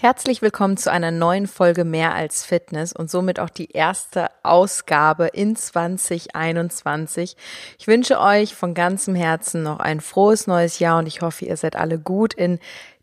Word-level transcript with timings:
Herzlich 0.00 0.42
willkommen 0.42 0.76
zu 0.76 0.92
einer 0.92 1.10
neuen 1.10 1.48
Folge 1.48 1.84
Mehr 1.84 2.14
als 2.14 2.44
Fitness 2.44 2.92
und 2.92 3.10
somit 3.10 3.40
auch 3.40 3.50
die 3.50 3.72
erste 3.72 4.28
Ausgabe 4.44 5.26
in 5.26 5.56
2021. 5.56 7.36
Ich 7.80 7.88
wünsche 7.88 8.20
euch 8.20 8.54
von 8.54 8.74
ganzem 8.74 9.16
Herzen 9.16 9.64
noch 9.64 9.80
ein 9.80 10.00
frohes 10.00 10.46
neues 10.46 10.78
Jahr 10.78 11.00
und 11.00 11.08
ich 11.08 11.20
hoffe, 11.20 11.46
ihr 11.46 11.56
seid 11.56 11.74
alle 11.74 11.98
gut 11.98 12.32
in 12.32 12.60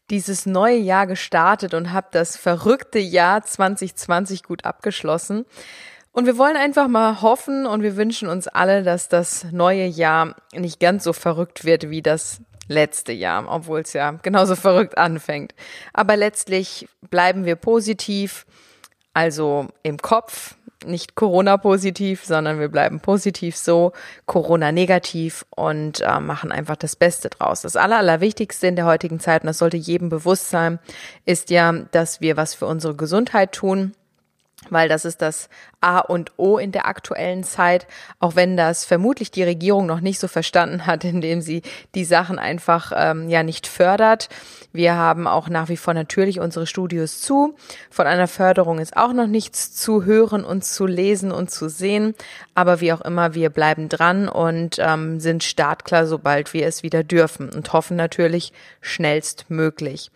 dieses 0.10 0.46
neue 0.46 0.78
Jahr 0.78 1.06
gestartet 1.06 1.74
und 1.74 1.92
habt 1.92 2.16
das 2.16 2.38
verrückte 2.38 3.00
Jahr 3.00 3.44
2020 3.44 4.44
gut 4.44 4.64
abgeschlossen. 4.64 5.44
Und 6.14 6.28
wir 6.28 6.38
wollen 6.38 6.56
einfach 6.56 6.88
mal 6.88 7.22
hoffen 7.22 7.66
und 7.66 7.84
wir 7.84 7.98
wünschen 7.98 8.30
uns 8.30 8.48
alle, 8.48 8.84
dass 8.84 9.10
das 9.10 9.52
neue 9.52 9.86
Jahr 9.86 10.38
nicht 10.54 10.80
ganz 10.80 11.04
so 11.04 11.12
verrückt 11.12 11.66
wird 11.66 11.90
wie 11.90 12.02
das 12.02 12.40
letzte 12.68 13.12
Jahr, 13.14 13.46
obwohl 13.48 13.82
es 13.82 13.94
ja 13.94 14.12
genauso 14.12 14.56
verrückt 14.56 14.98
anfängt. 14.98 15.54
Aber 15.94 16.16
letztlich 16.16 16.88
bleiben 17.10 17.46
wir 17.46 17.56
positiv, 17.56 18.46
also 19.14 19.68
im 19.84 19.98
Kopf, 19.98 20.56
nicht 20.86 21.16
Corona-positiv, 21.16 22.26
sondern 22.26 22.60
wir 22.60 22.70
bleiben 22.70 23.00
positiv 23.00 23.56
so, 23.56 23.94
Corona-negativ 24.26 25.46
und 25.50 26.02
äh, 26.02 26.20
machen 26.20 26.52
einfach 26.52 26.76
das 26.76 26.96
Beste 26.96 27.30
draus. 27.30 27.62
Das 27.62 27.76
Aller, 27.76 27.98
Allerwichtigste 27.98 28.68
in 28.68 28.76
der 28.76 28.86
heutigen 28.86 29.20
Zeit, 29.20 29.44
und 29.44 29.48
das 29.48 29.58
sollte 29.58 29.78
jedem 29.78 30.10
bewusst 30.10 30.50
sein, 30.50 30.80
ist 31.26 31.50
ja, 31.50 31.72
dass 31.72 32.22
wir 32.22 32.38
was 32.38 32.54
für 32.54 32.68
unsere 32.68 32.96
Gesundheit 32.96 33.52
tun 33.54 33.94
weil 34.70 34.90
das 34.90 35.06
ist 35.06 35.22
das 35.22 35.50
A 35.82 36.00
und 36.00 36.32
O 36.38 36.58
in 36.58 36.72
der 36.72 36.88
aktuellen 36.88 37.44
Zeit, 37.44 37.88
auch 38.20 38.36
wenn 38.36 38.58
das 38.58 38.86
vermutlich 38.86 39.30
die 39.30 39.44
Regierung 39.44 39.86
noch 39.86 40.00
nicht 40.00 40.20
so 40.20 40.28
verstanden 40.28 40.86
hat, 40.86 41.04
indem 41.04 41.42
sie 41.42 41.62
die 41.94 42.06
Sachen 42.06 42.40
einfach 42.40 42.92
ähm, 42.96 43.30
ja 43.30 43.44
nicht 43.44 43.68
fördert. 43.68 44.30
Wir 44.72 44.96
haben 44.96 45.28
auch 45.28 45.50
nach 45.50 45.70
wie 45.70 45.78
vor 45.78 45.94
natürlich 45.94 46.40
unsere 46.40 46.68
Studios 46.68 47.22
zu. 47.22 47.56
Von 47.90 48.08
einer 48.08 48.28
Förderung 48.28 48.80
ist 48.80 48.98
auch 48.98 49.14
noch 49.14 49.28
nichts 49.28 49.74
zu 49.74 50.04
hören 50.04 50.44
und 50.44 50.66
zu 50.66 50.86
lesen 50.86 51.32
und 51.32 51.52
zu 51.52 51.70
sehen. 51.70 52.16
Aber 52.56 52.82
wie 52.82 52.94
auch 52.94 53.02
immer, 53.02 53.36
wir 53.36 53.50
bleiben 53.50 53.90
dran 53.90 54.28
und 54.28 54.78
ähm, 54.80 55.20
sind 55.20 55.44
startklar, 55.44 56.08
sobald 56.08 56.54
wir 56.54 56.66
es 56.66 56.84
wieder 56.84 57.04
dürfen 57.04 57.50
und 57.50 57.72
hoffen 57.74 57.98
natürlich 57.98 58.52
schnellstmöglich. 58.82 60.12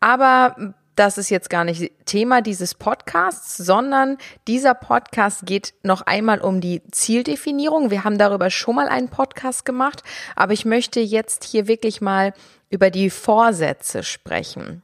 Aber 0.00 0.74
das 1.00 1.16
ist 1.16 1.30
jetzt 1.30 1.48
gar 1.48 1.64
nicht 1.64 1.90
Thema 2.04 2.42
dieses 2.42 2.74
Podcasts, 2.74 3.56
sondern 3.56 4.18
dieser 4.46 4.74
Podcast 4.74 5.46
geht 5.46 5.72
noch 5.82 6.02
einmal 6.02 6.42
um 6.42 6.60
die 6.60 6.82
Zieldefinierung. 6.90 7.90
Wir 7.90 8.04
haben 8.04 8.18
darüber 8.18 8.50
schon 8.50 8.74
mal 8.74 8.86
einen 8.86 9.08
Podcast 9.08 9.64
gemacht, 9.64 10.02
aber 10.36 10.52
ich 10.52 10.66
möchte 10.66 11.00
jetzt 11.00 11.44
hier 11.44 11.66
wirklich 11.66 12.02
mal 12.02 12.34
über 12.68 12.90
die 12.90 13.08
Vorsätze 13.08 14.02
sprechen 14.02 14.82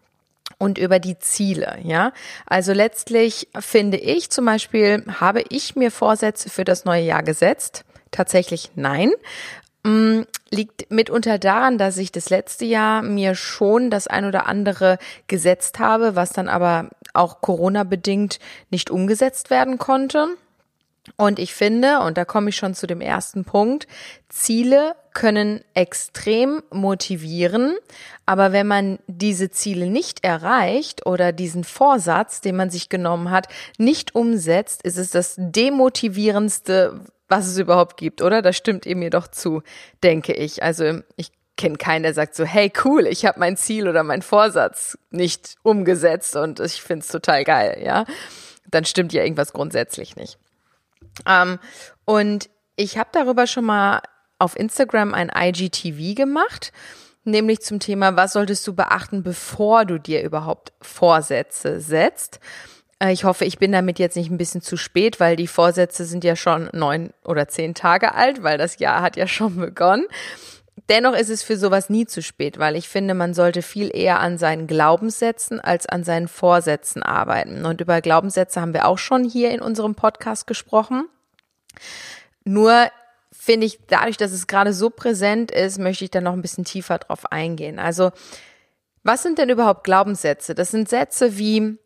und 0.56 0.78
über 0.78 1.00
die 1.00 1.19
Ziele, 1.19 1.77
ja. 1.83 2.12
Also 2.47 2.73
letztlich 2.73 3.48
finde 3.58 3.98
ich 3.98 4.30
zum 4.30 4.47
Beispiel, 4.47 5.05
habe 5.20 5.45
ich 5.51 5.77
mir 5.77 5.91
Vorsätze 5.91 6.48
für 6.48 6.64
das 6.64 6.86
neue 6.86 7.03
Jahr 7.03 7.25
gesetzt? 7.25 7.84
Tatsächlich 8.11 8.70
nein. 8.75 9.12
Mm, 9.87 10.23
liegt 10.51 10.91
mitunter 10.91 11.39
daran, 11.39 11.79
dass 11.79 11.97
ich 11.97 12.11
das 12.11 12.29
letzte 12.29 12.65
Jahr 12.65 13.03
mir 13.03 13.37
schon 13.37 13.89
das 13.89 14.09
ein 14.09 14.25
oder 14.25 14.48
andere 14.48 14.98
gesetzt 15.29 15.79
habe, 15.79 16.17
was 16.17 16.31
dann 16.33 16.48
aber 16.48 16.91
auch 17.15 17.41
Corona 17.41 17.84
bedingt 17.84 18.41
nicht 18.70 18.91
umgesetzt 18.91 19.48
werden 19.48 19.79
konnte. 19.79 20.27
Und 21.17 21.39
ich 21.39 21.55
finde, 21.55 22.01
und 22.01 22.19
da 22.19 22.25
komme 22.25 22.48
ich 22.48 22.57
schon 22.57 22.75
zu 22.75 22.89
dem 22.89 23.01
ersten 23.01 23.45
Punkt, 23.45 23.87
Ziele 24.29 24.97
können 25.14 25.62
extrem 25.73 26.64
motivieren, 26.70 27.77
aber 28.27 28.51
wenn 28.51 28.67
man 28.67 28.98
diese 29.07 29.51
Ziele 29.51 29.87
nicht 29.87 30.25
erreicht 30.25 31.07
oder 31.07 31.31
diesen 31.31 31.62
Vorsatz, 31.62 32.41
den 32.41 32.57
man 32.57 32.70
sich 32.70 32.89
genommen 32.89 33.31
hat, 33.31 33.47
nicht 33.79 34.17
umsetzt, 34.17 34.83
ist 34.83 34.98
es 34.98 35.11
das 35.11 35.37
demotivierendste, 35.39 37.01
was 37.28 37.46
es 37.46 37.58
überhaupt 37.58 37.96
gibt, 37.96 38.22
oder? 38.22 38.42
Da 38.42 38.52
stimmt 38.52 38.86
ihr 38.86 38.96
mir 38.96 39.11
doch 39.11 39.28
zu, 39.28 39.62
denke 40.02 40.33
ich. 40.33 40.62
Also 40.62 41.01
ich 41.17 41.33
kenne 41.56 41.77
keinen, 41.77 42.02
der 42.02 42.14
sagt 42.14 42.34
so, 42.34 42.45
hey 42.45 42.73
cool, 42.84 43.06
ich 43.06 43.24
habe 43.24 43.40
mein 43.40 43.56
Ziel 43.56 43.89
oder 43.89 44.02
mein 44.02 44.23
Vorsatz 44.23 44.98
nicht 45.11 45.56
umgesetzt 45.62 46.36
und 46.36 46.61
ich 46.61 46.83
find's 46.83 47.08
total 47.08 47.45
geil, 47.45 47.83
ja. 47.84 48.05
Dann 48.70 48.84
stimmt 48.84 49.12
ja 49.12 49.23
irgendwas 49.23 49.52
grundsätzlich 49.52 50.17
nicht. 50.17 50.39
Ähm, 51.27 51.58
und 52.05 52.51
ich 52.77 52.98
habe 52.98 53.08
darüber 53.12 53.46
schon 53.46 53.64
mal 53.64 54.02
auf 54.39 54.56
Instagram 54.56 55.14
ein 55.14 55.33
IGTV 55.34 56.14
gemacht, 56.14 56.72
nämlich 57.24 57.62
zum 57.62 57.80
Thema, 57.80 58.17
was 58.17 58.34
solltest 58.34 58.67
du 58.67 58.74
beachten, 58.74 59.22
bevor 59.22 59.86
du 59.86 59.98
dir 59.98 60.22
überhaupt 60.22 60.72
Vorsätze 60.83 61.80
setzt. 61.80 62.39
Äh, 62.98 63.12
ich 63.12 63.24
hoffe, 63.24 63.45
ich 63.45 63.58
bin 63.58 63.73
damit 63.73 63.98
jetzt 63.98 64.17
nicht 64.17 64.30
ein 64.30 64.39
bisschen 64.39 64.62
zu 64.62 64.77
spät, 64.77 65.20
weil 65.20 65.36
die 65.36 65.46
Vorsätze 65.46 66.05
sind 66.05 66.24
ja 66.24 66.36
schon 66.36 66.68
neun 66.73 67.11
oder 67.24 67.48
zehn 67.48 67.74
Tage 67.74 68.14
alt, 68.14 68.42
weil 68.42 68.58
das 68.58 68.79
Jahr 68.79 69.02
hat 69.02 69.17
ja 69.17 69.27
schon 69.27 69.57
begonnen. 69.57 70.07
Dennoch 70.89 71.14
ist 71.14 71.30
es 71.30 71.42
für 71.42 71.57
sowas 71.57 71.90
nie 71.90 72.07
zu 72.07 72.23
spät, 72.23 72.58
weil 72.58 72.77
ich 72.77 72.89
finde, 72.89 73.14
man 73.14 73.34
sollte 73.34 73.62
viel 73.62 73.90
eher 73.95 74.20
an 74.20 74.39
seinen 74.39 74.67
Glaubenssätzen 74.67 75.58
als 75.58 75.86
an 75.86 76.05
seinen 76.05 76.29
Vorsätzen 76.29 77.02
arbeiten. 77.02 77.64
Und 77.64 77.80
über 77.80 78.01
Glaubenssätze 78.01 78.61
haben 78.61 78.74
wir 78.74 78.86
auch 78.86 78.98
schon 78.98 79.24
hier 79.24 79.51
in 79.51 79.61
unserem 79.61 79.95
Podcast 79.95 80.46
gesprochen. 80.46 81.08
Nur 82.45 82.89
finde 83.33 83.67
ich, 83.67 83.80
dadurch, 83.86 84.17
dass 84.17 84.33
es 84.33 84.46
gerade 84.46 84.73
so 84.73 84.90
präsent 84.90 85.51
ist, 85.51 85.78
möchte 85.78 86.05
ich 86.05 86.11
da 86.11 86.20
noch 86.20 86.34
ein 86.34 86.42
bisschen 86.42 86.64
tiefer 86.64 86.98
drauf 86.98 87.33
eingehen. 87.33 87.78
Also, 87.78 88.13
was 89.02 89.23
sind 89.23 89.39
denn 89.39 89.48
überhaupt 89.48 89.84
Glaubenssätze? 89.84 90.55
Das 90.55 90.70
sind 90.70 90.89
Sätze 90.89 91.39
wie, 91.39 91.78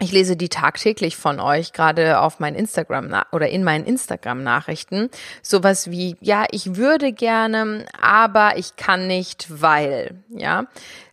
ich 0.00 0.10
lese 0.10 0.36
die 0.36 0.48
tagtäglich 0.48 1.16
von 1.16 1.38
euch, 1.38 1.72
gerade 1.72 2.18
auf 2.18 2.40
meinen 2.40 2.56
Instagram 2.56 3.22
oder 3.30 3.48
in 3.48 3.62
meinen 3.62 3.84
Instagram-Nachrichten. 3.84 5.08
Sowas 5.40 5.90
wie, 5.90 6.16
ja, 6.20 6.46
ich 6.50 6.74
würde 6.74 7.12
gerne, 7.12 7.86
aber 8.00 8.56
ich 8.56 8.74
kann 8.74 9.06
nicht, 9.06 9.46
weil, 9.60 10.16
ja. 10.30 10.66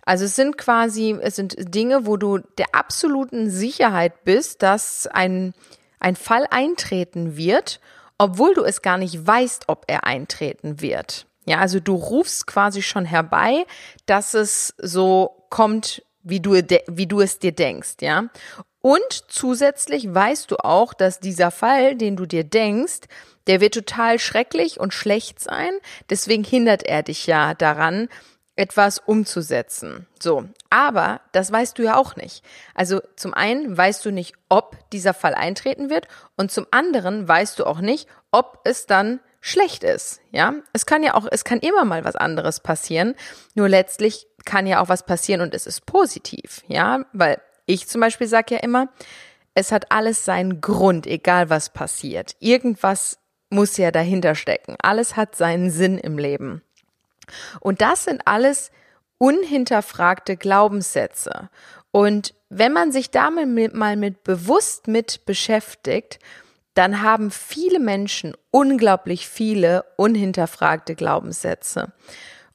Also 0.04 0.26
es 0.26 0.36
sind 0.36 0.58
quasi, 0.58 1.16
es 1.22 1.36
sind 1.36 1.56
Dinge, 1.74 2.08
wo 2.08 2.18
du 2.18 2.40
der 2.58 2.74
absoluten 2.74 3.52
Sicherheit 3.52 4.24
bist, 4.24 4.64
dass 4.64 5.06
ein, 5.06 5.54
ein 6.00 6.16
Fall 6.16 6.48
eintreten 6.50 7.38
wird, 7.38 7.80
obwohl 8.18 8.56
du 8.56 8.64
es 8.64 8.82
gar 8.82 8.98
nicht 8.98 9.26
weißt, 9.26 9.66
ob 9.68 9.86
er 9.88 10.06
eintreten 10.06 10.82
wird. 10.82 11.28
Ja, 11.46 11.60
also 11.60 11.80
du 11.80 11.96
rufst 11.96 12.48
quasi 12.48 12.82
schon 12.82 13.06
herbei, 13.06 13.66
dass 14.08 14.34
es 14.34 14.74
so 14.80 15.46
kommt, 15.50 16.04
wie 16.24 16.40
du, 16.40 16.54
wie 16.88 17.08
du 17.08 17.22
es 17.22 17.40
dir 17.40 17.52
denkst, 17.52 17.98
ja. 18.02 18.26
Und 18.82 19.24
zusätzlich 19.28 20.14
weißt 20.14 20.50
du 20.50 20.58
auch, 20.58 20.94
dass 20.94 21.20
dieser 21.20 21.52
Fall, 21.52 21.96
den 21.96 22.16
du 22.16 22.26
dir 22.26 22.44
denkst, 22.44 23.02
der 23.48 23.62
wird 23.62 23.74
total 23.74 24.20
schrecklich 24.20 24.80
und 24.80 24.94
schlecht 24.94 25.40
sein. 25.40 25.72
Deswegen 26.10 26.44
hindert 26.44 26.84
er 26.84 27.04
dich 27.04 27.28
ja 27.28 27.54
daran, 27.54 28.10
etwas 28.56 29.00
umzusetzen. 29.00 30.08
So. 30.22 30.46
Aber 30.70 31.22
das 31.32 31.52
weißt 31.52 31.78
du 31.78 31.84
ja 31.84 31.98
auch 31.98 32.16
nicht. 32.16 32.44
Also 32.76 33.02
zum 33.16 33.34
einen 33.34 33.76
weißt 33.78 34.06
du 34.06 34.12
nicht, 34.12 34.36
ob 34.50 34.78
dieser 34.92 35.14
Fall 35.14 35.34
eintreten 35.34 35.90
wird 35.90 36.08
und 36.36 36.52
zum 36.52 36.68
anderen 36.72 37.28
weißt 37.28 37.60
du 37.60 37.66
auch 37.66 37.80
nicht, 37.80 38.08
ob 38.32 38.60
es 38.64 38.86
dann 38.86 39.20
schlecht 39.42 39.84
ist. 39.84 40.22
Ja, 40.32 40.54
es 40.74 40.86
kann 40.86 41.02
ja 41.02 41.16
auch, 41.16 41.28
es 41.30 41.44
kann 41.44 41.60
immer 41.60 41.86
mal 41.86 42.06
was 42.06 42.16
anderes 42.16 42.60
passieren. 42.60 43.16
Nur 43.56 43.68
letztlich 43.68 44.28
kann 44.46 44.68
ja 44.68 44.82
auch 44.82 44.90
was 44.90 45.06
passieren 45.06 45.42
und 45.42 45.56
es 45.56 45.66
ist 45.66 45.86
positiv. 45.86 46.64
Ja, 46.68 47.06
weil 47.14 47.42
ich 47.66 47.88
zum 47.88 48.02
Beispiel 48.02 48.28
sage 48.28 48.56
ja 48.56 48.62
immer, 48.62 48.90
es 49.54 49.72
hat 49.72 49.92
alles 49.92 50.26
seinen 50.26 50.62
Grund, 50.62 51.08
egal 51.08 51.50
was 51.50 51.72
passiert. 51.72 52.36
Irgendwas 52.40 53.20
muss 53.50 53.78
ja 53.78 53.92
dahinter 53.92 54.36
stecken. 54.36 54.76
Alles 54.82 55.16
hat 55.16 55.36
seinen 55.36 55.70
Sinn 55.70 55.98
im 55.98 56.18
Leben. 56.18 56.62
Und 57.60 57.82
das 57.82 58.06
sind 58.06 58.22
alles 58.26 58.72
unhinterfragte 59.18 60.38
Glaubenssätze. 60.38 61.50
Und 61.92 62.34
wenn 62.50 62.74
man 62.74 62.92
sich 62.92 63.12
damit 63.12 63.74
mal 63.74 63.96
mit 63.98 64.24
bewusst 64.24 64.88
mit 64.88 65.26
beschäftigt, 65.26 66.20
dann 66.74 67.02
haben 67.02 67.32
viele 67.32 67.80
Menschen 67.80 68.36
unglaublich 68.50 69.28
viele 69.28 69.86
unhinterfragte 69.98 70.96
Glaubenssätze. 70.96 71.92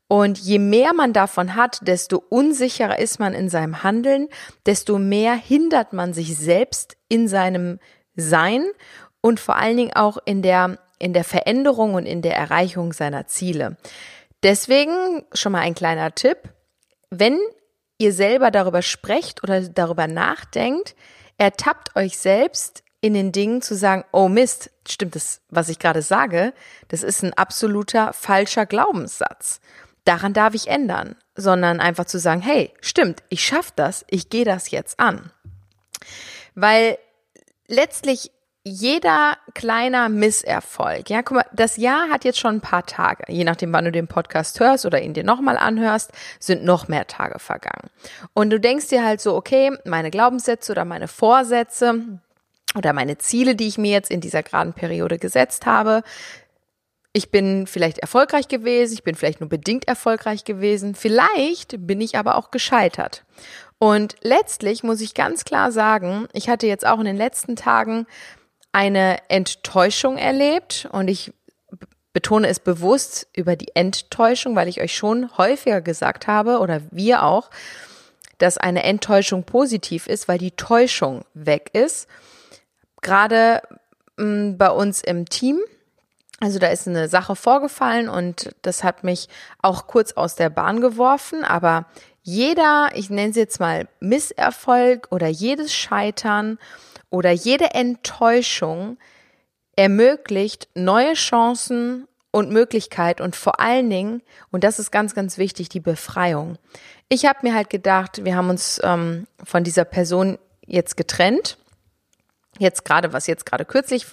Und 0.09 0.39
je 0.39 0.59
mehr 0.59 0.93
man 0.95 1.13
davon 1.13 1.57
hat, 1.57 1.81
desto 1.83 2.23
unsicherer 2.29 2.99
ist 2.99 3.19
man 3.19 3.35
in 3.35 3.49
seinem 3.49 3.83
Handeln, 3.83 4.29
desto 4.65 4.99
mehr 4.99 5.35
hindert 5.35 5.93
man 5.93 6.13
sich 6.13 6.37
selbst 6.37 6.97
in 7.09 7.27
seinem 7.27 7.81
Sein 8.15 8.65
und 9.21 9.41
vor 9.41 9.57
allen 9.57 9.77
Dingen 9.77 9.95
auch 9.95 10.19
in 10.25 10.43
der, 10.43 10.79
in 10.99 11.13
der 11.13 11.25
Veränderung 11.25 11.95
und 11.95 12.07
in 12.07 12.23
der 12.23 12.37
Erreichung 12.37 12.93
seiner 12.93 13.27
Ziele. 13.27 13.77
Deswegen 14.45 15.25
schon 15.33 15.53
mal 15.53 15.61
ein 15.61 15.75
kleiner 15.75 16.15
Tipp. 16.15 16.39
Wenn 17.11 17.39
ihr 17.99 18.13
selber 18.13 18.53
darüber 18.53 18.83
sprecht 18.83 19.43
oder 19.43 19.61
darüber 19.63 20.07
nachdenkt, 20.07 20.95
ertappt 21.37 21.97
euch 21.97 22.17
selbst 22.17 22.85
in 23.01 23.15
den 23.15 23.33
Dingen 23.33 23.63
zu 23.63 23.75
sagen, 23.75 24.05
oh 24.13 24.29
Mist, 24.29 24.71
stimmt 24.87 25.17
das, 25.17 25.41
was 25.49 25.69
ich 25.69 25.79
gerade 25.79 26.03
sage? 26.03 26.53
Das 26.89 27.03
ist 27.03 27.23
ein 27.23 27.35
absoluter 27.35 28.13
falscher 28.13 28.67
Glaubenssatz. 28.67 29.61
Daran 30.07 30.33
darf 30.33 30.55
ich 30.55 30.69
ändern. 30.69 31.17
sondern 31.37 31.81
einfach 31.81 32.07
zu 32.07 32.19
sagen, 32.19 32.41
hey, 32.41 32.73
stimmt, 32.81 33.23
ich 33.29 33.45
schaffe 33.45 33.73
das, 33.77 34.05
ich 34.09 34.31
gehe 34.31 34.45
das 34.45 34.71
jetzt 34.71 34.99
an. 34.99 35.31
Weil 36.55 36.99
letztlich 37.69 38.33
jeder 38.65 39.37
kleiner 39.55 40.09
Misserfolg, 40.09 41.09
ja, 41.09 41.23
guck 41.23 41.37
mal, 41.37 41.47
das 41.53 41.77
Jahr 41.77 42.09
hat 42.09 42.25
jetzt 42.25 42.41
schon 42.41 42.57
ein 42.57 42.61
paar 42.61 42.85
Tage, 42.85 43.23
je 43.29 43.45
nachdem, 43.45 43.73
wann 43.73 43.85
du 43.85 43.93
den 43.93 44.09
Podcast 44.09 44.59
hörst 44.59 44.87
oder 44.87 45.01
ihn 45.01 45.15
dir 45.15 45.23
nochmal 45.23 45.57
anhörst, 45.57 46.11
sind 46.41 46.65
noch 46.65 46.89
mehr 46.89 47.07
Tage 47.07 47.39
vergangen. 47.39 47.91
Und 48.33 48.51
du 48.51 48.59
denkst 48.59 48.89
dir 48.89 49.05
halt 49.05 49.21
so, 49.21 49.37
okay, 49.37 49.71
meine 49.85 50.11
Glaubenssätze 50.11 50.73
oder 50.73 50.85
meine 50.85 51.07
Vorsätze 51.07 52.19
oder 52.75 52.93
meine 52.93 53.19
Ziele, 53.19 53.55
die 53.55 53.69
ich 53.69 53.79
mir 53.79 53.93
jetzt 53.93 54.11
in 54.11 54.21
dieser 54.21 54.43
geraden 54.43 54.73
Periode 54.73 55.19
gesetzt 55.19 55.65
habe, 55.67 56.03
ich 57.17 57.31
bin 57.31 57.67
vielleicht 57.67 58.01
erfolgreich 58.01 58.47
gewesen, 58.47 58.93
ich 58.93 59.03
bin 59.03 59.15
vielleicht 59.15 59.41
nur 59.41 59.49
bedingt 59.49 59.89
erfolgreich 59.89 60.45
gewesen, 60.45 60.95
vielleicht 60.95 61.87
bin 61.87 62.03
ich 62.03 62.19
aber 62.19 62.37
auch 62.37 62.51
gescheitert. 62.51 63.25
Und 63.79 64.17
letztlich 64.21 64.83
muss 64.83 65.01
ich 65.01 65.15
ganz 65.15 65.45
klar 65.45 65.73
sagen, 65.73 66.29
ich 66.35 66.51
hatte 66.51 66.67
jetzt 66.67 66.87
auch 66.87 66.99
in 66.99 67.07
den 67.07 67.17
letzten 67.17 67.57
Tagen 67.57 68.07
eine 68.71 69.17
Enttäuschung 69.31 70.19
erlebt 70.19 70.91
und 70.93 71.09
ich 71.09 71.33
betone 72.13 72.49
es 72.49 72.61
bewusst 72.61 73.29
über 73.35 73.57
die 73.57 73.75
Enttäuschung, 73.75 74.55
weil 74.55 74.69
ich 74.69 74.83
euch 74.83 74.95
schon 74.95 75.39
häufiger 75.39 75.81
gesagt 75.81 76.27
habe 76.27 76.59
oder 76.59 76.83
wir 76.91 77.23
auch, 77.23 77.49
dass 78.37 78.59
eine 78.59 78.83
Enttäuschung 78.83 79.45
positiv 79.45 80.07
ist, 80.07 80.29
weil 80.29 80.37
die 80.37 80.51
Täuschung 80.51 81.25
weg 81.33 81.71
ist. 81.73 82.09
Gerade 83.01 83.63
bei 84.19 84.71
uns 84.71 85.01
im 85.01 85.27
Team, 85.27 85.61
also 86.41 86.59
da 86.59 86.69
ist 86.69 86.87
eine 86.87 87.09
Sache 87.09 87.35
vorgefallen 87.35 88.09
und 88.09 88.55
das 88.63 88.85
hat 88.85 89.05
mich 89.05 89.29
auch 89.63 89.87
kurz 89.87 90.13
aus 90.13 90.35
der 90.35 90.51
Bahn 90.51 90.81
geworfen, 90.81 91.45
aber 91.45 91.87
jeder, 92.23 92.91
ich 92.95 93.09
nenne 93.09 93.31
es 93.31 93.37
jetzt 93.37 93.61
mal 93.61 93.89
Misserfolg 94.01 95.09
oder 95.11 95.29
jedes 95.29 95.73
Scheitern 95.73 96.59
oder 97.09 97.31
jede 97.31 97.73
Enttäuschung 97.75 98.99
ermöglicht 99.77 100.69
neue 100.75 101.15
Chancen 101.15 102.09
und 102.33 102.51
Möglichkeit 102.51 103.21
und 103.21 103.35
vor 103.37 103.61
allen 103.61 103.89
Dingen, 103.89 104.23
und 104.51 104.65
das 104.65 104.79
ist 104.79 104.91
ganz, 104.91 105.15
ganz 105.15 105.39
wichtig, 105.39 105.69
die 105.69 105.81
Befreiung. 105.81 106.59
Ich 107.09 107.25
habe 107.25 107.39
mir 107.43 107.55
halt 107.55 107.71
gedacht, 107.71 108.25
wir 108.25 108.37
haben 108.37 108.51
uns 108.51 108.81
ähm, 108.83 109.27
von 109.43 109.65
dieser 109.65 109.85
Person 109.85 110.39
jetzt 110.67 110.97
getrennt. 110.97 111.57
Jetzt 112.59 112.85
gerade, 112.85 113.13
was 113.13 113.27
jetzt 113.27 113.47
gerade 113.47 113.65
kürzlich 113.65 114.07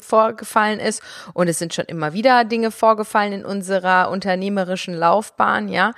vorgefallen 0.00 0.80
ist, 0.80 1.02
und 1.34 1.48
es 1.48 1.58
sind 1.58 1.74
schon 1.74 1.86
immer 1.86 2.12
wieder 2.12 2.44
Dinge 2.44 2.70
vorgefallen 2.70 3.32
in 3.32 3.44
unserer 3.44 4.10
unternehmerischen 4.10 4.94
Laufbahn, 4.94 5.68
ja. 5.68 5.92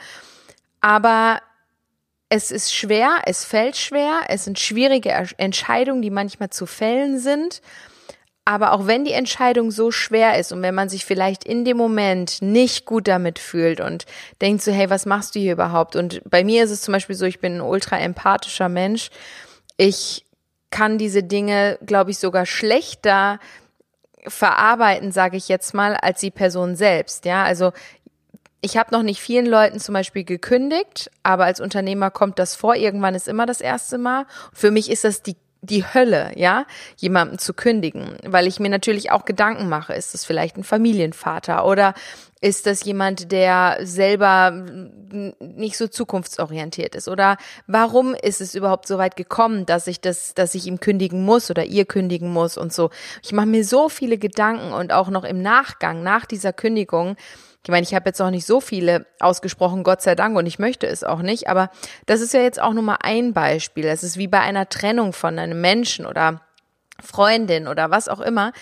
Aber 0.81 1.41
es 2.29 2.51
ist 2.51 2.75
schwer, 2.75 3.19
es 3.27 3.45
fällt 3.45 3.77
schwer, 3.77 4.23
es 4.29 4.45
sind 4.45 4.59
schwierige 4.59 5.11
Entscheidungen, 5.37 6.03
die 6.03 6.11
manchmal 6.11 6.51
zu 6.51 6.67
fällen 6.67 7.19
sind. 7.19 7.63
Aber 8.47 8.73
auch 8.73 8.87
wenn 8.87 9.07
die 9.07 9.13
Entscheidung 9.13 9.71
so 9.71 9.91
schwer 9.91 10.39
ist 10.39 10.53
und 10.53 10.61
wenn 10.61 10.75
man 10.75 10.91
sich 10.91 11.07
vielleicht 11.07 11.45
in 11.45 11.65
dem 11.65 11.79
Moment 11.79 12.43
nicht 12.43 12.85
gut 12.85 13.09
damit 13.09 13.39
fühlt 13.39 13.81
und 13.81 14.05
denkt 14.43 14.63
so, 14.63 14.71
hey, 14.71 14.91
was 14.91 15.07
machst 15.07 15.35
du 15.35 15.39
hier 15.39 15.53
überhaupt? 15.53 15.97
Und 15.97 16.21
bei 16.29 16.45
mir 16.45 16.65
ist 16.65 16.71
es 16.71 16.83
zum 16.83 16.93
Beispiel 16.93 17.17
so, 17.17 17.25
ich 17.25 17.41
bin 17.41 17.57
ein 17.57 17.61
ultra 17.63 17.99
empathischer 17.99 18.69
Mensch. 18.69 19.09
Ich 19.79 20.27
kann 20.71 20.99
diese 20.99 21.23
Dinge, 21.23 21.79
glaube 21.87 22.11
ich, 22.11 22.19
sogar 22.19 22.45
schlechter 22.45 23.39
verarbeiten, 24.27 25.13
sage 25.13 25.37
ich 25.37 25.49
jetzt 25.49 25.75
mal, 25.75 25.97
als 25.97 26.21
die 26.21 26.31
Person 26.31 26.77
selbst. 26.77 27.25
Ja, 27.25 27.45
also 27.45 27.73
ich 28.61 28.79
habe 28.79 28.95
noch 28.95 29.03
nicht 29.03 29.21
vielen 29.21 29.47
Leuten 29.47 29.79
zum 29.79 29.93
Beispiel 29.93 30.25
gekündigt, 30.25 31.11
aber 31.23 31.45
als 31.45 31.61
Unternehmer 31.61 32.11
kommt 32.11 32.39
das 32.39 32.57
vor. 32.57 32.75
Irgendwann 32.75 33.15
ist 33.15 33.29
immer 33.29 33.45
das 33.45 33.61
erste 33.61 33.99
Mal. 33.99 34.25
Für 34.55 34.71
mich 34.71 34.91
ist 34.91 35.05
das 35.05 35.23
die 35.23 35.37
die 35.65 35.85
Hölle, 35.85 36.33
ja, 36.37 36.67
jemanden 36.97 37.39
zu 37.39 37.55
kündigen, 37.55 38.17
weil 38.25 38.47
ich 38.47 38.61
mir 38.61 38.69
natürlich 38.69 39.11
auch 39.11 39.25
Gedanken 39.25 39.69
mache, 39.69 39.95
ist 39.95 40.15
das 40.15 40.25
vielleicht 40.25 40.57
ein 40.57 40.65
Familienvater 40.65 41.67
oder 41.67 41.95
ist 42.41 42.67
das 42.67 42.85
jemand, 42.85 43.33
der 43.33 43.79
selber 43.83 44.51
nicht 45.41 45.79
so 45.79 45.89
zukunftsorientiert 45.89 46.95
ist 46.95 47.09
oder 47.09 47.39
warum 47.67 48.15
ist 48.15 48.43
es 48.43 48.55
überhaupt 48.55 48.87
so 48.87 48.99
weit 48.99 49.17
gekommen, 49.17 49.65
dass 49.65 49.87
ich 49.87 50.01
das, 50.01 50.35
dass 50.35 50.55
ich 50.55 50.67
ihm 50.67 50.79
kündigen 50.79 51.25
muss 51.25 51.51
oder 51.51 51.65
ihr 51.65 51.87
kündigen 51.87 52.31
muss 52.31 52.59
und 52.59 52.73
so. 52.73 52.91
Ich 53.23 53.33
mache 53.33 53.47
mir 53.47 53.65
so 53.65 53.89
viele 53.89 54.19
Gedanken 54.19 54.73
und 54.75 54.93
auch 54.93 55.09
noch 55.09 55.25
im 55.25 55.41
Nachgang 55.41 56.03
nach 56.03 56.27
dieser 56.27 56.53
Kündigung 56.53 57.17
ich 57.65 57.71
meine, 57.71 57.83
ich 57.83 57.95
habe 57.95 58.11
jetzt 58.11 58.21
auch 58.21 58.31
nicht 58.31 58.45
so 58.47 58.61
viele 58.61 59.07
ausgesprochen, 59.21 59.85
Gott 59.85 60.03
sei 60.03 60.15
Dank, 60.15 60.37
und 60.37 60.45
ich 60.45 60.59
möchte 60.59 60.87
es 60.87 61.03
auch 61.03 61.23
nicht, 61.23 61.49
aber 61.49 61.71
das 62.05 62.21
ist 62.21 62.35
ja 62.35 62.41
jetzt 62.41 62.61
auch 62.61 62.75
nur 62.75 62.83
mal 62.83 62.99
ein 63.03 63.33
Beispiel. 63.33 63.87
Es 63.87 64.03
ist 64.03 64.19
wie 64.19 64.29
bei 64.29 64.41
einer 64.41 64.69
Trennung 64.69 65.15
von 65.15 65.39
einem 65.39 65.63
Menschen 65.63 66.05
oder 66.05 66.43
Freundin 67.03 67.67
oder 67.67 67.91
was 67.91 68.09
auch 68.09 68.21
immer. 68.21 68.53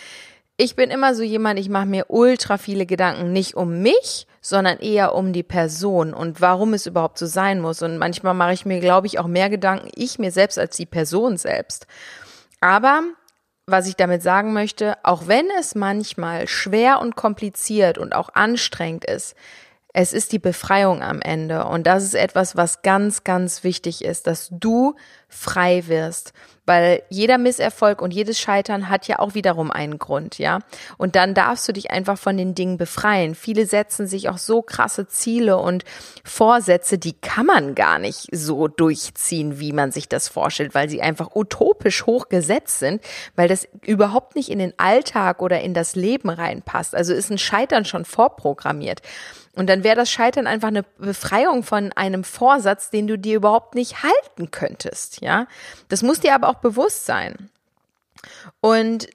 Ich 0.56 0.76
bin 0.76 0.90
immer 0.90 1.16
so 1.16 1.24
jemand, 1.24 1.58
ich 1.58 1.68
mache 1.68 1.86
mir 1.86 2.06
ultra 2.10 2.58
viele 2.58 2.86
Gedanken, 2.86 3.32
nicht 3.32 3.56
um 3.56 3.82
mich, 3.82 4.28
sondern 4.40 4.78
eher 4.78 5.16
um 5.16 5.32
die 5.32 5.42
Person 5.42 6.14
und 6.14 6.40
warum 6.40 6.72
es 6.72 6.86
überhaupt 6.86 7.18
so 7.18 7.26
sein 7.26 7.60
muss. 7.60 7.82
Und 7.82 7.98
manchmal 7.98 8.34
mache 8.34 8.52
ich 8.52 8.64
mir, 8.66 8.78
glaube 8.78 9.08
ich, 9.08 9.18
auch 9.18 9.26
mehr 9.26 9.50
Gedanken, 9.50 9.90
ich 9.96 10.20
mir 10.20 10.30
selbst 10.30 10.60
als 10.60 10.76
die 10.76 10.86
Person 10.86 11.36
selbst. 11.36 11.88
Aber 12.60 13.02
was 13.72 13.88
ich 13.88 13.96
damit 13.96 14.22
sagen 14.22 14.52
möchte, 14.52 14.96
auch 15.02 15.26
wenn 15.26 15.46
es 15.58 15.74
manchmal 15.74 16.46
schwer 16.46 17.00
und 17.00 17.16
kompliziert 17.16 17.98
und 17.98 18.14
auch 18.14 18.28
anstrengend 18.34 19.04
ist, 19.04 19.34
es 19.94 20.14
ist 20.14 20.32
die 20.32 20.38
Befreiung 20.38 21.02
am 21.02 21.20
Ende. 21.20 21.66
Und 21.66 21.86
das 21.86 22.04
ist 22.04 22.14
etwas, 22.14 22.56
was 22.56 22.82
ganz, 22.82 23.24
ganz 23.24 23.62
wichtig 23.62 24.02
ist, 24.02 24.26
dass 24.26 24.48
du 24.50 24.94
frei 25.28 25.86
wirst. 25.86 26.32
Weil 26.64 27.02
jeder 27.08 27.38
Misserfolg 27.38 28.00
und 28.00 28.14
jedes 28.14 28.38
Scheitern 28.38 28.88
hat 28.88 29.08
ja 29.08 29.18
auch 29.18 29.34
wiederum 29.34 29.72
einen 29.72 29.98
Grund, 29.98 30.38
ja. 30.38 30.60
Und 30.96 31.16
dann 31.16 31.34
darfst 31.34 31.66
du 31.66 31.72
dich 31.72 31.90
einfach 31.90 32.16
von 32.16 32.36
den 32.36 32.54
Dingen 32.54 32.78
befreien. 32.78 33.34
Viele 33.34 33.66
setzen 33.66 34.06
sich 34.06 34.28
auch 34.28 34.38
so 34.38 34.62
krasse 34.62 35.08
Ziele 35.08 35.56
und 35.58 35.84
Vorsätze, 36.22 36.98
die 36.98 37.14
kann 37.14 37.46
man 37.46 37.74
gar 37.74 37.98
nicht 37.98 38.28
so 38.30 38.68
durchziehen, 38.68 39.58
wie 39.58 39.72
man 39.72 39.90
sich 39.90 40.08
das 40.08 40.28
vorstellt, 40.28 40.72
weil 40.74 40.88
sie 40.88 41.02
einfach 41.02 41.34
utopisch 41.34 42.06
hoch 42.06 42.28
gesetzt 42.28 42.78
sind, 42.78 43.02
weil 43.34 43.48
das 43.48 43.66
überhaupt 43.84 44.36
nicht 44.36 44.48
in 44.48 44.60
den 44.60 44.72
Alltag 44.78 45.42
oder 45.42 45.60
in 45.62 45.74
das 45.74 45.96
Leben 45.96 46.30
reinpasst. 46.30 46.94
Also 46.94 47.12
ist 47.12 47.30
ein 47.30 47.38
Scheitern 47.38 47.84
schon 47.84 48.04
vorprogrammiert. 48.04 49.02
Und 49.54 49.68
dann 49.68 49.84
wäre 49.84 49.96
das 49.96 50.10
Scheitern 50.10 50.46
einfach 50.46 50.68
eine 50.68 50.82
Befreiung 50.82 51.62
von 51.62 51.92
einem 51.92 52.24
Vorsatz, 52.24 52.88
den 52.88 53.06
du 53.06 53.18
dir 53.18 53.36
überhaupt 53.36 53.74
nicht 53.74 54.02
halten 54.02 54.50
könntest, 54.50 55.20
ja. 55.20 55.46
Das 55.88 56.02
muss 56.02 56.20
dir 56.20 56.34
aber 56.34 56.48
auch 56.48 56.60
bewusst 56.60 57.04
sein. 57.04 57.50
Und 58.60 59.08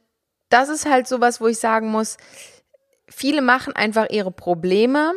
das 0.49 0.69
ist 0.69 0.85
halt 0.85 1.07
sowas, 1.07 1.41
wo 1.41 1.47
ich 1.47 1.59
sagen 1.59 1.89
muss, 1.89 2.17
viele 3.09 3.41
machen 3.41 3.75
einfach 3.75 4.09
ihre 4.09 4.31
Probleme 4.31 5.13